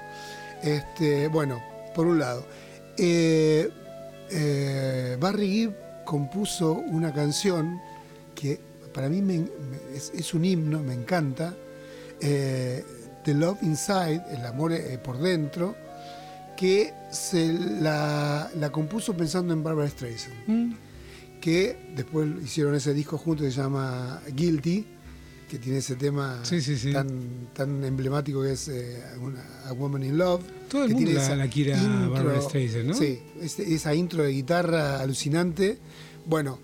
[0.62, 1.60] Este, bueno,
[1.94, 2.46] por un lado.
[2.98, 3.68] Eh,
[4.30, 5.74] eh, Barry Gibb
[6.04, 7.80] compuso una canción
[8.34, 8.60] que
[8.92, 11.54] para mí me- me- es, es un himno, me encanta.
[12.20, 12.84] eh,
[13.24, 14.72] The Love Inside, el amor
[15.04, 15.76] por dentro,
[16.56, 20.72] que se la, la compuso pensando en Barbara Streisand, Mm.
[21.40, 24.84] que después hicieron ese disco juntos que se llama Guilty,
[25.48, 26.92] que tiene ese tema Sí, sí, sí.
[26.92, 27.08] Tan,
[27.54, 30.42] tan emblemático que es eh, una- A Woman in Love.
[30.68, 32.94] Todo el que mundo tiene la- esa la quiere a Barbara Streisand, ¿no?
[32.94, 35.78] Sí, este- esa intro de guitarra alucinante.
[36.26, 36.58] Bueno,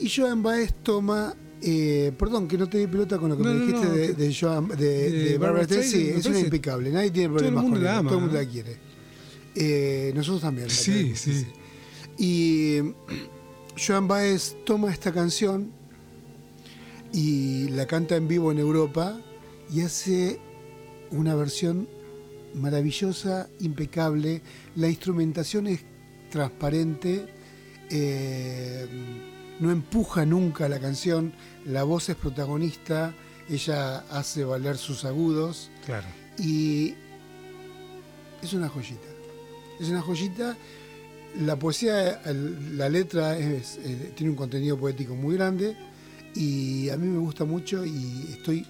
[0.00, 1.34] y Joan Baez toma.
[1.66, 4.34] eh, perdón, que no te di pelota con lo que No, me dijiste no, de,
[4.38, 4.76] Joan- de,
[5.10, 5.92] de de Barbara Streisand.
[5.94, 6.90] Sí, es una impecable.
[6.90, 7.98] Nadie tiene todo el problemas mundo con la ella.
[8.00, 8.76] ama, Todo el mundo la quiere.
[9.54, 10.68] Eh, nosotros también.
[10.68, 11.46] la Sí, queremos, sí.
[12.18, 12.80] Y
[13.86, 15.70] Joan Baez toma esta canción
[17.14, 19.20] y la canta en vivo en Europa
[19.72, 20.40] y hace
[21.12, 21.88] una versión
[22.54, 24.42] maravillosa, impecable.
[24.74, 25.80] La instrumentación es
[26.30, 27.26] transparente,
[27.88, 28.86] eh,
[29.60, 31.32] no empuja nunca la canción,
[31.64, 33.14] la voz es protagonista,
[33.48, 36.06] ella hace valer sus agudos Claro.
[36.36, 36.94] y
[38.42, 39.06] es una joyita.
[39.80, 40.56] Es una joyita.
[41.40, 42.20] La poesía,
[42.72, 43.78] la letra es-
[44.16, 45.76] tiene un contenido poético muy grande
[46.34, 48.66] y a mí me gusta mucho y estoy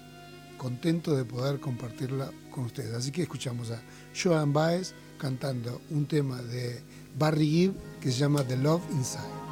[0.57, 2.93] contento de poder compartirla con ustedes.
[2.93, 3.81] Así que escuchamos a
[4.15, 6.81] Joan Baez cantando un tema de
[7.17, 9.45] Barry Gibb que se llama The Love Inside.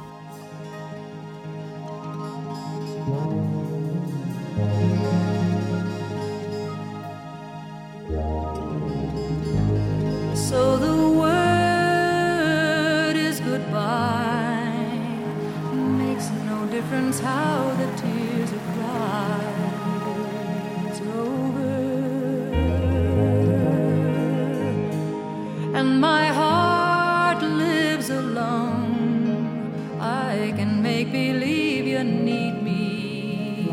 [17.14, 18.50] Difference how the tears.
[20.86, 21.74] It's over.
[25.74, 29.72] And my heart lives alone.
[30.00, 33.66] I can make believe you need me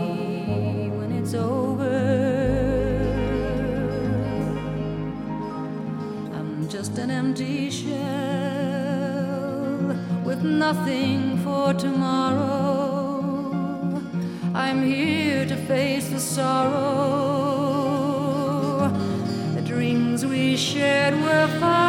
[0.98, 1.90] when it's over.
[6.34, 7.92] I'm just an empty shell
[10.24, 12.61] with nothing for tomorrow.
[14.72, 16.78] I'm here to face the sorrow.
[19.54, 21.81] The dreams we shared were far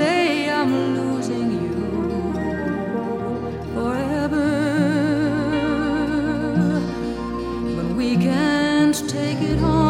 [0.00, 1.74] yesterday, I'm losing you
[3.74, 4.48] forever
[7.76, 9.89] but we can't take it on.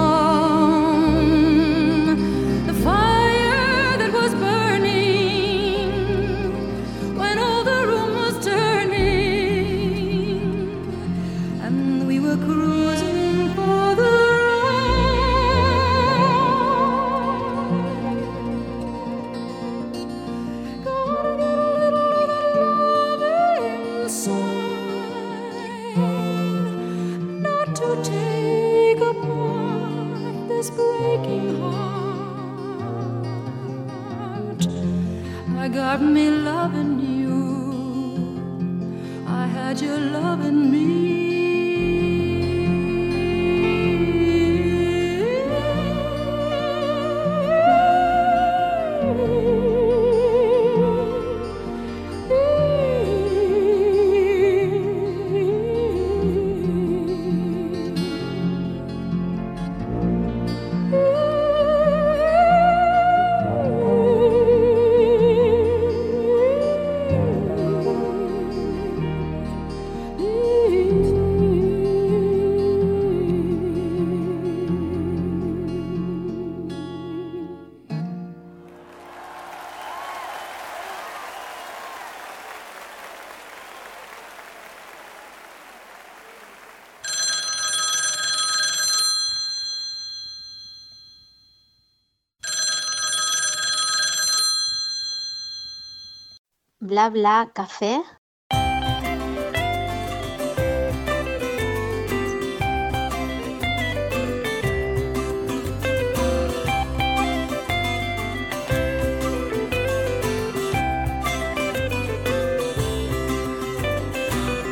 [96.82, 98.02] Bla Bla Café.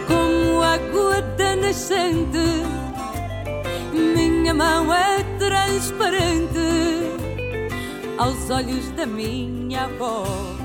[0.07, 2.39] como água da nascente.
[3.93, 6.59] Minha mão é transparente
[8.17, 10.58] aos olhos da minha avó.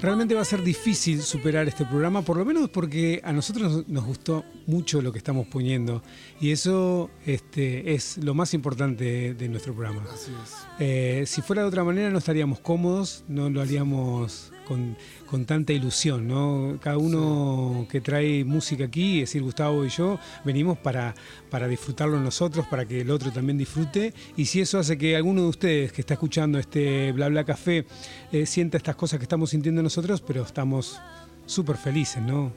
[0.00, 4.04] Realmente va a ser difícil superar este programa, por lo menos porque a nosotros nos-
[4.04, 6.02] gustó mucho lo que estamos poniendo
[6.40, 10.02] y eso este, es lo más importante de, de nuestro programa.
[10.12, 10.54] Así es.
[10.78, 14.96] Eh, si fuera de otra manera no estaríamos cómodos, no lo haríamos con,
[15.26, 16.78] con tanta ilusión, ¿no?
[16.80, 21.12] Cada uno que trae música aquí, es decir, Gustavo y yo, venimos para,
[21.50, 24.14] para disfrutarlo nosotros, para que el otro también disfrute.
[24.36, 27.84] Y si eso hace que alguno de ustedes que está escuchando este Bla Bla Café
[28.30, 31.00] eh, sienta estas cosas que estamos sintiendo nosotros, pero estamos
[31.46, 32.52] súper felices, ¿no?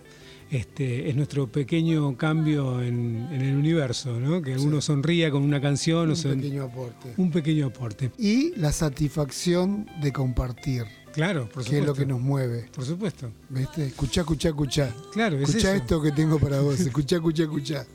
[0.52, 4.40] Este, es nuestro pequeño cambio en, en el universo, ¿no?
[4.40, 7.14] Que uno sonría con una canción o Un son- pequeño aporte.
[7.18, 8.12] un pequeño aporte.
[8.20, 10.84] Y la satisfacción de compartir,
[11.14, 11.78] Claro, por que supuesto.
[11.80, 12.70] es lo que nos mueve.
[12.76, 13.32] Por supuesto.
[13.50, 13.86] ¿Viste?
[13.88, 14.94] Escuchá, escuchá, escuchá.
[15.14, 15.84] Claro, es Escuchá eso.
[15.84, 16.80] esto que tengo para vos.
[16.80, 17.86] Escuchá, escuchá, escuchá.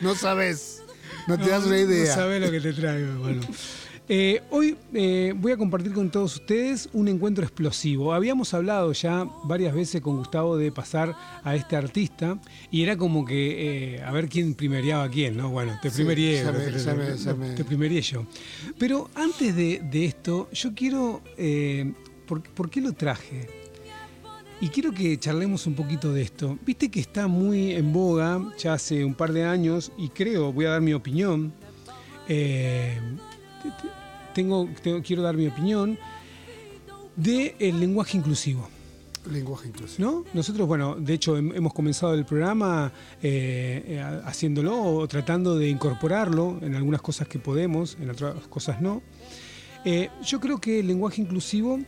[0.00, 0.82] No sabes.
[1.26, 2.08] No te das una idea.
[2.08, 3.40] No sabes lo que te traigo, hermano.
[4.08, 8.12] Eh, hoy eh, voy a compartir con todos ustedes un encuentro explosivo.
[8.12, 12.38] Habíamos hablado ya varias veces con Gustavo de pasar a este artista
[12.70, 15.50] y era como que eh, a ver quién primereaba a quién, ¿no?
[15.50, 16.16] Bueno, te Sí, me-
[17.54, 18.26] te primeré yo.
[18.76, 21.22] Pero antes de, de esto, yo quiero.
[22.26, 23.48] ¿Por, por qué lo traje?
[24.60, 26.56] Y quiero que charlemos un poquito de esto.
[26.64, 30.66] Viste que está muy en boga ya hace un par de años y creo, voy
[30.66, 31.52] a dar mi opinión.
[32.28, 32.96] eh,
[33.62, 33.92] te- te-
[34.34, 35.98] tengo, tengo- quiero dar mi opinión
[37.16, 38.68] del lenguaje inclusivo.
[39.30, 40.10] Lenguaje inclusivo.
[40.10, 40.24] ¿No?
[40.32, 42.92] Nosotros, bueno, de hecho hem- hemos comenzado el programa
[43.22, 48.80] eh, eh, haciéndolo o tratando de incorporarlo en algunas cosas que podemos, en otras cosas
[48.80, 49.02] no.
[49.84, 51.80] Eh, yo creo que el lenguaje inclusivo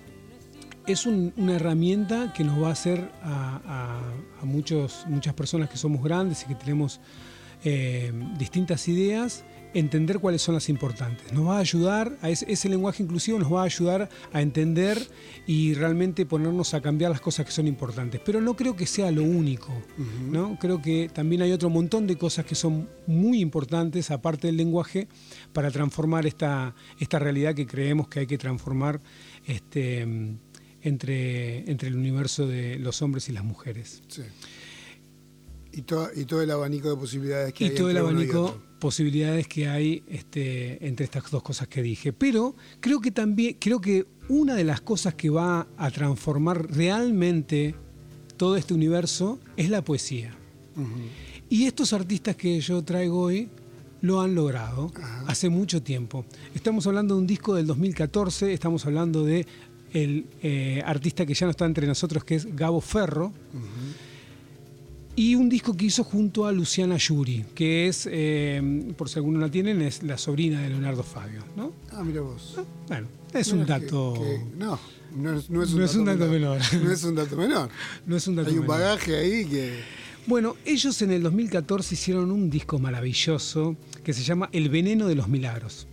[0.87, 5.69] es un- una herramienta que nos va a hacer a, a- a muchos, muchas personas
[5.71, 7.01] que somos grandes y que tenemos
[7.67, 11.33] eh, distintas ideas, entender cuáles son las importantes.
[11.33, 14.99] Nos va a ayudar, a ese, ese lenguaje inclusivo nos va a ayudar a entender
[15.47, 18.21] y realmente ponernos a cambiar las cosas que son importantes.
[18.23, 19.73] Pero no creo que sea lo único.
[20.31, 20.59] ¿no?
[20.61, 25.09] Creo que también hay otro montón de cosas que son muy importantes, aparte del lenguaje,
[25.55, 29.01] para transformar esta, esta realidad que creemos que hay que transformar
[29.47, 30.07] este,
[30.85, 34.03] entre, entre el universo de los hombres y las mujeres.
[34.09, 34.23] Sí.
[35.73, 37.75] Y, todo, y todo el abanico de posibilidades que y hay.
[37.75, 38.63] todo el abanico otro.
[38.79, 42.13] posibilidades que hay este, entre estas dos cosas que dije.
[42.13, 47.75] Pero creo que también, creo que una de las cosas que va a transformar realmente
[48.37, 50.37] todo este universo es la poesía.
[51.49, 53.49] Y estos artistas que yo traigo hoy
[54.05, 54.93] lo han logrado
[55.27, 56.27] hace mucho tiempo.
[56.55, 59.47] Estamos hablando de un disco del 2014, estamos hablando de
[59.95, 63.33] el eh, artista que ya no está entre nosotros, que es Gabo Ferro.
[65.17, 69.39] Y un disco que hizo junto a Luciana Yuri, que es, eh, por si alguno
[69.39, 71.45] la tienen, es la sobrina de Leonardo Fabio.
[71.57, 71.73] ¿no?
[71.93, 72.59] Ah, mira vos.
[72.89, 74.15] Bueno, es Mira un dato.
[74.15, 74.79] que- no,
[75.17, 76.59] no es, no es un, No es dato, un dato menor.
[76.83, 77.69] No es un dato menor.
[78.07, 79.81] No es un dato Hay un bagaje ahí que.
[80.27, 85.15] Bueno, ellos en el 2014 hicieron un disco maravilloso que se llama El Veneno de
[85.15, 85.87] los Milagros.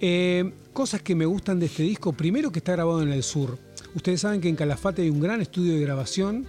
[0.00, 3.58] Eh, cosas que me gustan de este disco, primero que está grabado en el sur.
[3.94, 6.46] Ustedes saben que en Calafate hay un gran estudio de grabación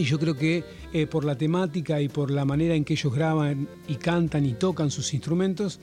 [0.00, 3.14] y yo creo que eh, por la temática y por la manera en que ellos
[3.14, 5.78] graban y cantan y tocan sus instrumentos,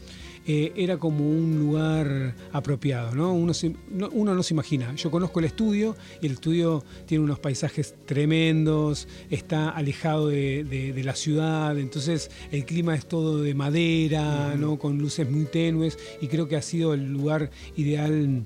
[0.50, 3.34] eh, era como un lugar apropiado, ¿no?
[3.34, 4.96] Uno, se- no- uno no se imagina.
[4.96, 10.94] Yo conozco el estudio y el estudio tiene unos paisajes tremendos, está alejado de, de-
[10.94, 14.80] de la ciudad, entonces el clima es todo de madera, ¿no?
[14.80, 18.46] Con luces muy tenues y creo que ha sido el lugar ideal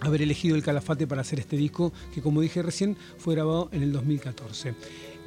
[0.00, 3.82] haber elegido el Calafate para hacer este disco, que como dije recién, fue grabado en
[3.82, 4.74] el 2014.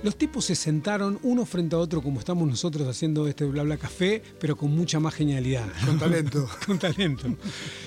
[0.04, 3.78] Los tipos se sentaron uno frente a otro como estamos nosotros haciendo este bla bla
[3.78, 5.68] café, pero con mucha más genialidad.
[5.86, 6.50] Con talento.
[6.66, 7.28] con talento.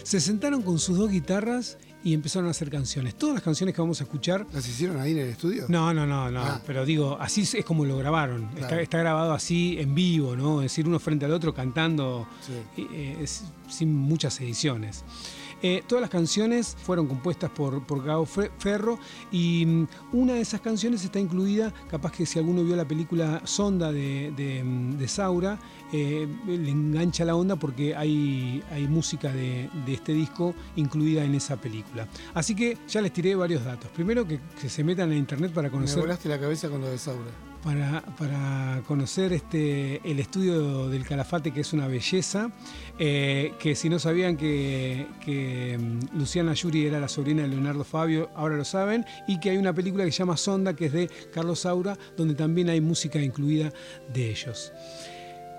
[0.04, 3.16] Se sentaron con sus dos guitarras y empezaron a hacer canciones.
[3.16, 5.64] Todas las canciones que vamos a escuchar ¿Las hicieron ahí en el estudio?
[5.68, 6.40] no, no, no, no.
[6.40, 6.62] Ah.
[6.64, 8.48] Pero digo, así es como lo grabaron.
[8.58, 10.60] Está, está grabado así en vivo, ¿no?
[10.60, 12.28] Es decir, uno frente al otro cantando
[12.76, 12.86] Sí.
[12.92, 15.02] eh, es- sin muchas ediciones.
[15.66, 18.98] Eh, todas las canciones fueron compuestas por, por Gabo Fe- Ferro
[19.32, 23.40] y mm, una de esas canciones está incluida, capaz que si alguno vio la película
[23.44, 25.58] Sonda de, de, mm, de Saura,
[25.90, 31.34] eh, le engancha la onda porque hay, hay música de, de este disco incluida en
[31.34, 32.06] esa película.
[32.34, 33.90] Así que ya les tiré varios datos.
[33.92, 36.88] Primero que, que se metan en internet para Me conocer volaste la cabeza con lo
[36.88, 37.30] de Saura.
[37.64, 42.50] Para, conocer este, el estudio del Calafate, que es una belleza,
[42.98, 45.06] eh, que si no sabían que,
[45.78, 49.56] mm, Luciana Yuri era la sobrina de Leonardo Fabio, ahora lo saben, y que hay
[49.56, 53.18] una película que se llama Sonda, que es de Carlos Saura, donde también hay música
[53.18, 53.72] incluida
[54.12, 54.72] de ellos.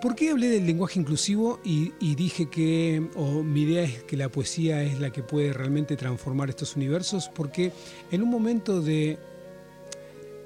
[0.01, 4.15] ¿Por qué hablé del lenguaje inclusivo y, y dije que, o mi idea es que
[4.15, 7.31] la poesía es la que puede realmente transformar estos universos?
[7.33, 7.71] Porque
[8.11, 9.17] en un momento de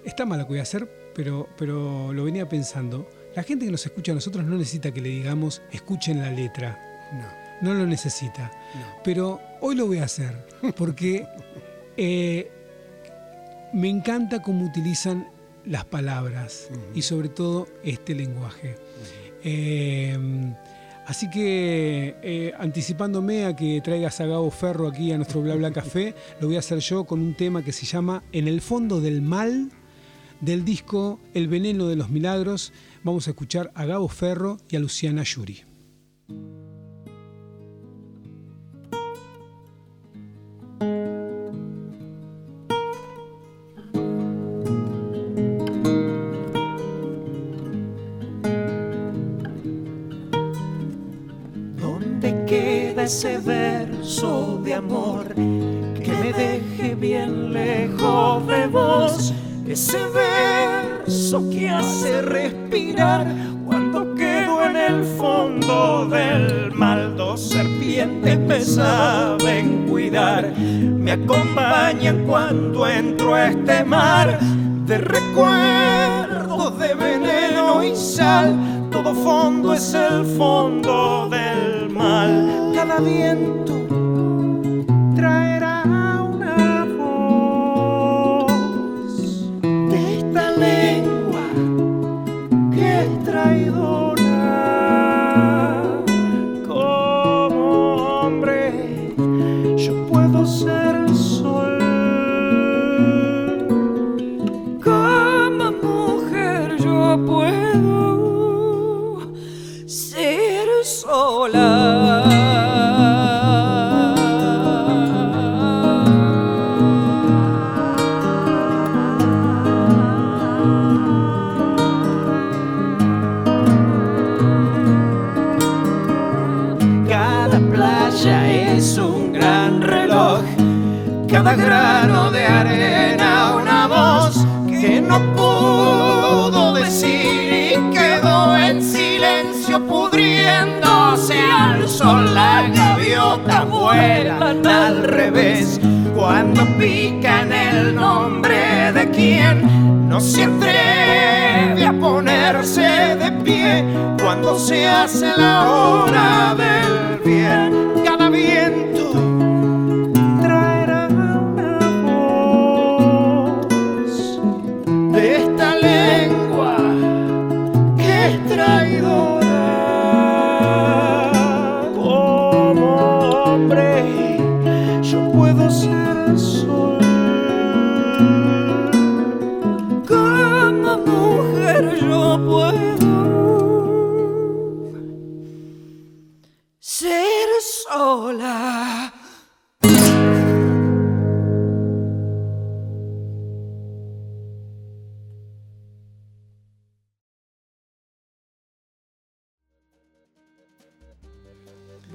[0.06, 3.10] está mal lo que voy a hacer, pero, pero lo venía pensando.
[3.36, 6.80] La gente que nos escucha a nosotros no necesita que le digamos escuchen la letra.
[7.14, 7.72] No.
[7.74, 8.52] No lo necesita.
[8.76, 9.02] No.
[9.04, 10.46] Pero hoy lo voy a hacer
[10.76, 11.28] porque
[11.98, 12.52] eh,
[13.74, 15.28] me encanta cómo utilizan
[15.66, 18.76] las palabras y sobre todo este lenguaje.
[19.44, 20.18] Eh,
[21.06, 25.72] así que eh, anticipándome a que traigas a Gabo Ferro aquí a nuestro Bla Bla
[25.72, 29.00] Café, lo voy a hacer yo con un tema que se llama En el fondo
[29.02, 29.70] del mal
[30.42, 32.74] del disco El veneno de los milagros.
[33.04, 35.64] Vamos a escuchar a Gabo Ferro y a Luciana Yuri.
[51.78, 59.34] ¿Dónde queda ese verso de amor que me deje bien lejos de vos?
[59.70, 63.28] Ese verso que hace respirar
[63.64, 67.16] cuando quedo en el fondo del mal.
[67.16, 74.40] Dos serpientes me saben cuidar, me acompañan cuando entro a este mar
[74.88, 78.58] de recuerdos de veneno y sal.
[78.92, 82.72] Todo fondo es el fondo del mal.
[82.74, 83.76] Cada viento
[85.16, 85.69] traerá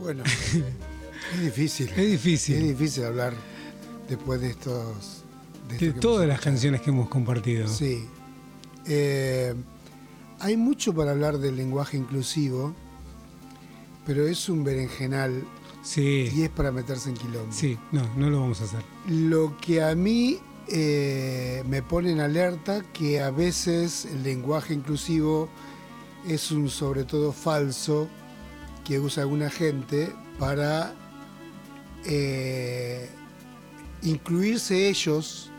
[0.05, 0.23] Bueno,
[1.35, 1.89] es difícil.
[1.89, 2.57] Es difícil.
[2.57, 3.33] Es difícil hablar
[4.07, 5.25] después de estos.
[5.81, 7.67] De, todas las canciones que hemos compartido.
[7.67, 8.07] Sí.
[8.85, 9.55] Eh,
[10.41, 12.75] hay mucho para hablar del lenguaje inclusivo,
[14.05, 15.43] pero es un berenjenal
[15.85, 17.51] y Sí, es para meterse en quilombo.
[17.51, 18.81] sí, no, no lo vamos a hacer.
[19.09, 20.39] Lo que a mí
[20.69, 25.49] eh, me pone en alerta que a veces el lenguaje inclusivo
[26.29, 28.11] es un sobre todo falso
[28.85, 30.93] que usa alguna gente para
[32.07, 33.09] eh,
[34.03, 35.51] incluirse ellos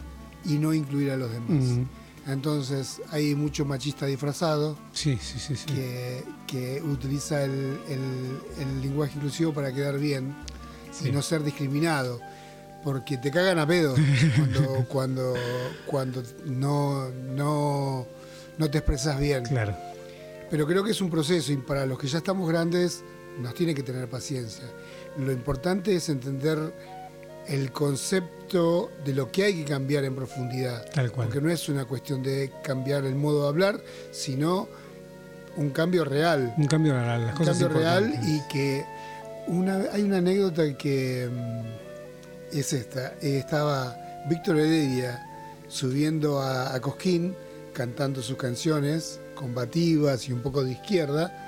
[0.46, 1.50] y no incluir a los demás.
[1.50, 1.84] Mm,
[2.28, 5.66] Entonces hay mucho machista disfrazado sí, sí, sí, sí.
[5.66, 10.36] que, que utiliza el, el- el lenguaje inclusivo para quedar bien
[11.04, 12.20] y no ser discriminado.
[12.84, 13.96] Porque te cagan a pedo
[14.38, 15.34] cuando, cuando,
[15.88, 18.06] cuando no, no,
[18.60, 19.44] no te expresas bien.
[19.44, 19.76] Claro.
[20.52, 23.04] Pero creo que es un proceso y para los que ya estamos grandes
[23.40, 24.66] nos tiene que tener paciencia.
[25.18, 26.74] Lo importante es entender
[27.48, 30.86] el concepto de lo que hay que cambiar en profundidad.
[30.92, 31.28] Tal cual.
[31.28, 33.82] Porque no es una cuestión de cambiar el modo de hablar,
[34.12, 34.68] sino
[35.56, 36.54] un cambio real.
[36.58, 38.86] Un cambio real, las Un cosas cambio real y que
[39.48, 43.14] una, hay una anécdota que mm, es esta.
[43.22, 43.96] Eh, estaba
[44.28, 45.24] Víctor Heredia
[45.68, 47.36] subiendo a, a Cosquín
[47.74, 51.45] cantando sus canciones combativas y un poco de izquierda.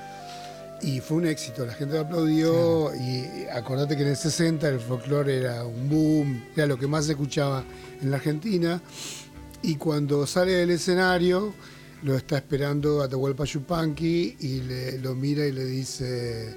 [0.82, 4.80] Y fue un éxito, la gente lo aplaudió y acordate que en el 60 el
[4.80, 7.64] folclore era un boom, era lo que más se escuchaba
[8.02, 8.82] en la Argentina.
[9.64, 11.54] Y cuando sale del escenario,
[12.04, 16.56] lo está esperando Atahualpa Yupanqui y le, lo mira y le dice,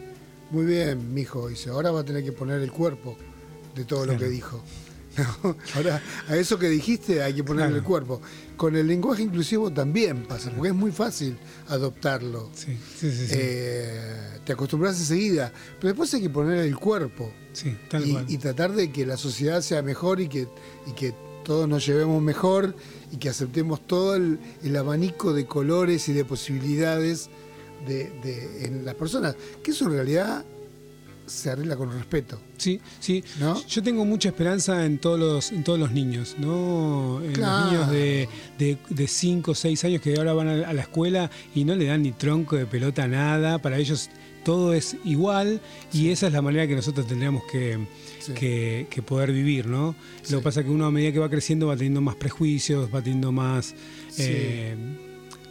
[0.50, 3.16] muy bien, mijo, dice, ahora va a tener que poner el cuerpo
[3.74, 4.62] de todo lo que dijo.
[5.16, 5.56] ¿No?
[5.74, 7.88] Ahora, a eso que dijiste hay que ponerle el Claro.
[7.88, 8.20] cuerpo.
[8.56, 11.36] Con el lenguaje inclusivo también pasa, porque es muy fácil
[11.68, 12.50] adoptarlo.
[12.54, 13.26] Sí, sí, sí.
[13.26, 13.34] sí.
[13.36, 18.24] Eh, te acostumbras enseguida, pero después hay que ponerle el cuerpo Sí, tal y, cual.
[18.28, 20.46] y tratar de que la sociedad sea mejor y que,
[20.86, 22.74] y que todos nos llevemos mejor
[23.10, 27.30] y que aceptemos todo el, el abanico de colores y de posibilidades
[27.88, 30.44] de, de- en las personas, que eso en realidad
[31.30, 32.40] se arregla con respeto.
[32.56, 33.22] Sí, sí.
[33.38, 33.64] ¿No?
[33.66, 37.22] Yo tengo mucha esperanza en todos los, en todos los niños, ¿no?
[37.24, 37.62] En Claro.
[37.64, 37.90] los niños
[38.58, 41.86] de, de, 5 o 6 años que ahora van a, la escuela y no le
[41.86, 43.58] dan ni tronco de pelota, nada.
[43.60, 44.10] Para ellos
[44.44, 45.60] todo es igual
[45.92, 47.78] y esa es la manera que nosotros tendríamos que,
[48.20, 48.32] Sí.
[48.34, 49.94] que, que poder vivir, ¿no?
[50.22, 50.32] Sí.
[50.32, 52.88] Lo que pasa es que uno a medida que va creciendo va teniendo más prejuicios,
[52.94, 53.74] va teniendo más...
[54.18, 54.76] Eh,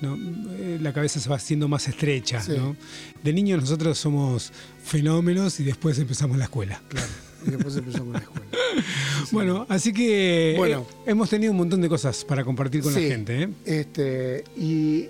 [0.02, 0.16] ¿no?
[0.56, 2.54] Eh, la cabeza se va haciendo más estrecha, Sí.
[2.58, 2.76] ¿no?
[3.24, 4.52] De niños nosotros somos
[4.84, 6.82] fenómenos y después empezamos la escuela.
[6.88, 7.08] Claro.
[7.45, 8.45] Y después empezó con la escuela.
[9.32, 10.86] Bueno, así que Bueno.
[11.06, 13.02] eh, hemos tenido un montón de cosas para compartir con Sí.
[13.02, 13.43] la gente.
[13.43, 13.50] ¿eh?
[13.66, 15.06] Este, y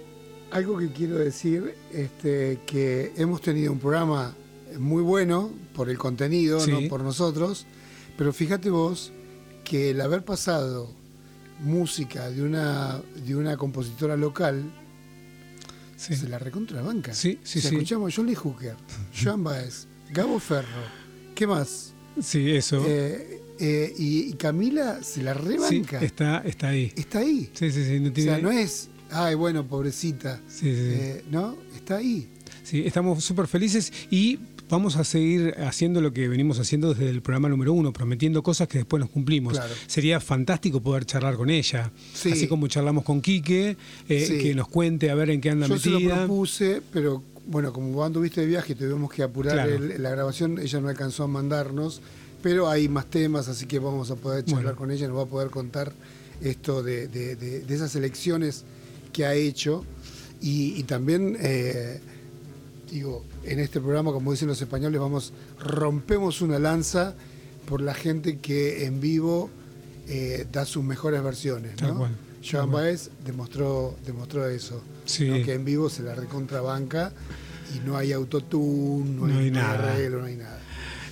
[0.52, 4.36] algo que quiero decir, este, que hemos tenido un programa
[4.78, 7.66] muy bueno por el contenido, no por nosotros,
[8.18, 9.12] pero fíjate vos
[9.64, 10.92] que el haber pasado
[11.60, 14.64] música de una, de una compositora local
[15.95, 16.16] Sí.
[16.16, 17.14] se la recontrabanca.
[17.14, 17.76] Sí, sí, O sea, sí.
[17.76, 18.76] Escuchamos a Johnny Hooker,
[19.22, 20.68] Joan Baez, Gabo Ferro,
[21.36, 21.93] ¿qué más?
[22.22, 22.82] Sí, eso.
[22.88, 25.99] Eh, eh, y, y Camila se la sí, rebanca.
[26.01, 26.93] está, está ahí.
[26.95, 27.49] Está ahí.
[27.53, 27.99] Sí, sí, sí.
[27.99, 30.39] No O sea, no es, ay, bueno, pobrecita.
[30.47, 30.82] Sí, sí, sí.
[30.93, 31.57] Eh, ¿No?
[31.76, 32.30] Está ahí.
[32.64, 34.39] Sí, estamos súper felices y
[34.70, 38.67] vamos a seguir haciendo lo que venimos haciendo desde el programa número uno, prometiendo cosas
[38.67, 39.53] que después nos cumplimos.
[39.53, 39.74] Claro.
[39.88, 42.32] Sería fantástico poder charlar con ella, Sí.
[42.32, 44.38] así como charlamos con Quique, eh, Sí.
[44.38, 46.17] que nos cuente a ver en qué anda Yo se lo metida.
[46.26, 49.76] propuse, pero bueno, como vos anduviste de viaje y tuvimos que apurar Claro.
[49.76, 52.01] el- la grabación, ella no alcanzó a mandarnos,
[52.43, 54.78] pero hay más temas, así que vamos a poder charlar Bueno.
[54.78, 55.91] con ella, nos va a poder contar
[56.41, 58.63] esto de, de- de- de esas elecciones
[59.11, 59.84] que ha hecho
[60.41, 61.99] y, y también, eh,
[62.92, 67.16] digo, en este programa, como dicen los españoles, vamos, rompemos una lanza
[67.68, 69.50] por la gente que en vivo
[70.08, 71.80] eh, da sus mejores versiones.
[71.82, 71.98] ¿no?
[71.98, 72.12] cual,
[72.44, 72.72] Joan.
[72.72, 74.82] Baez demostró, demostró eso.
[75.06, 75.28] Sí.
[75.30, 75.44] ¿no?
[75.46, 77.12] Que en vivo se la recontrabanca
[77.76, 79.92] y no hay autotune, no, No hay, hay nada.
[79.92, 80.60] arreglo, no hay nada.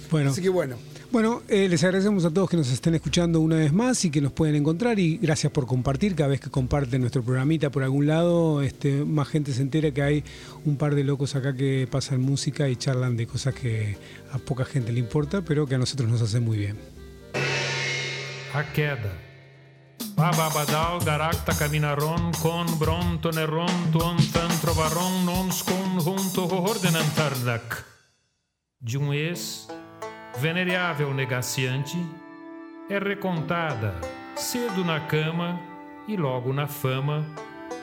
[0.10, 0.78] Bueno, Así que bueno,
[1.10, 4.20] Bueno, eh, les agradecemos a todos que nos estén escuchando una vez más y que
[4.20, 6.16] nos pueden encontrar y gracias por compartir.
[6.16, 10.02] Cada vez que comparten nuestro programita por algún lado, este, más gente se entera que
[10.02, 10.24] hay
[10.66, 13.98] un par de locos acá que pasan música y charlan de cosas que
[14.34, 16.78] a poca gente le importa, pero que a nosotros nos hacen muy bien.
[18.54, 19.28] A queda.
[20.16, 27.86] Bababadal, garacta, caminaron, con bronto, neron, tuon, tan, trovaron, nons, conjunto, ordenantarnac.
[28.80, 29.68] De um ex,
[30.40, 31.98] venerável negaciante,
[32.90, 34.00] é recontada,
[34.36, 35.60] cedo na cama
[36.08, 37.26] e logo na fama,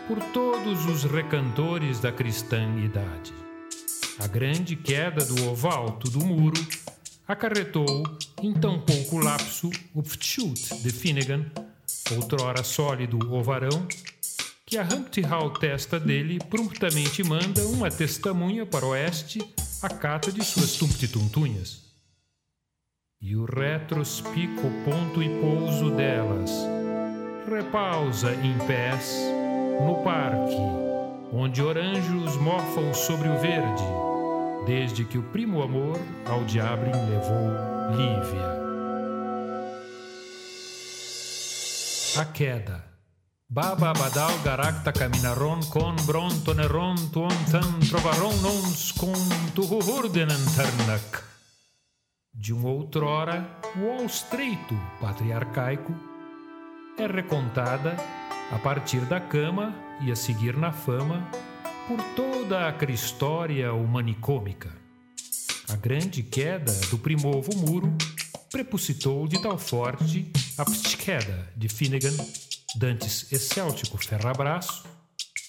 [0.06, 3.34] por todos os recantores da cristãidade.
[4.20, 6.60] A grande queda do ovo alto do muro
[7.26, 8.04] acarretou,
[8.40, 11.46] em tão pouco lapso, o pchut de Finnegan,
[12.12, 13.88] outrora sólido ovarão,
[14.64, 19.42] que a Humpty Hall testa dele prontamente manda uma testemunha para o oeste
[19.82, 21.83] à cata de suas tumptituntunhas.
[23.26, 26.50] E o retrospico ponto e pouso delas
[27.48, 29.16] repausa em pés
[29.80, 30.60] no parque,
[31.32, 33.82] onde oranjos mofam sobre o verde,
[34.66, 38.60] desde que o primo amor ao diabo levou Lívia.
[42.20, 42.84] A queda.
[43.48, 49.16] Bababadal garacta caminaron con brontoneron tuon tan trovaron nons con
[49.54, 51.33] tuhurdenantarnak.
[52.34, 55.94] De um outrora Wall estreito patriarcaico,
[56.98, 57.96] é recontada
[58.50, 61.28] a partir da cama e a seguir na fama
[61.86, 64.70] por toda aquela história humanicômica.
[65.68, 67.96] A grande queda do primovo muro
[68.50, 72.16] prepucitou de tal forte a psiqueda de Finnegan,
[72.76, 74.84] dantes excéltico ferrabraço,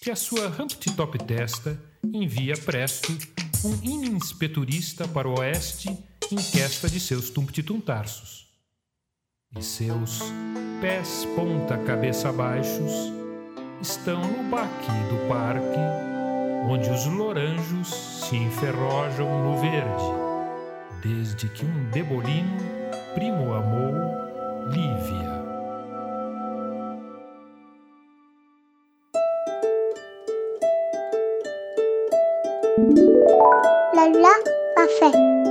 [0.02, 3.16] que a sua Humpty-Top testa envia presto
[3.64, 5.90] um ininspectorista para o oeste
[6.32, 8.48] em questa de seus tumptituntarsos.
[9.58, 10.20] E seus
[10.82, 12.92] pés ponta cabeça baixos
[13.82, 15.80] estão no baque do parque,
[16.70, 20.06] onde os loranjos se enferrojam no verde,
[21.02, 22.58] desde que um debolino
[23.14, 23.94] primo amou
[24.72, 25.36] Lívia.
[33.94, 35.45] Bla café.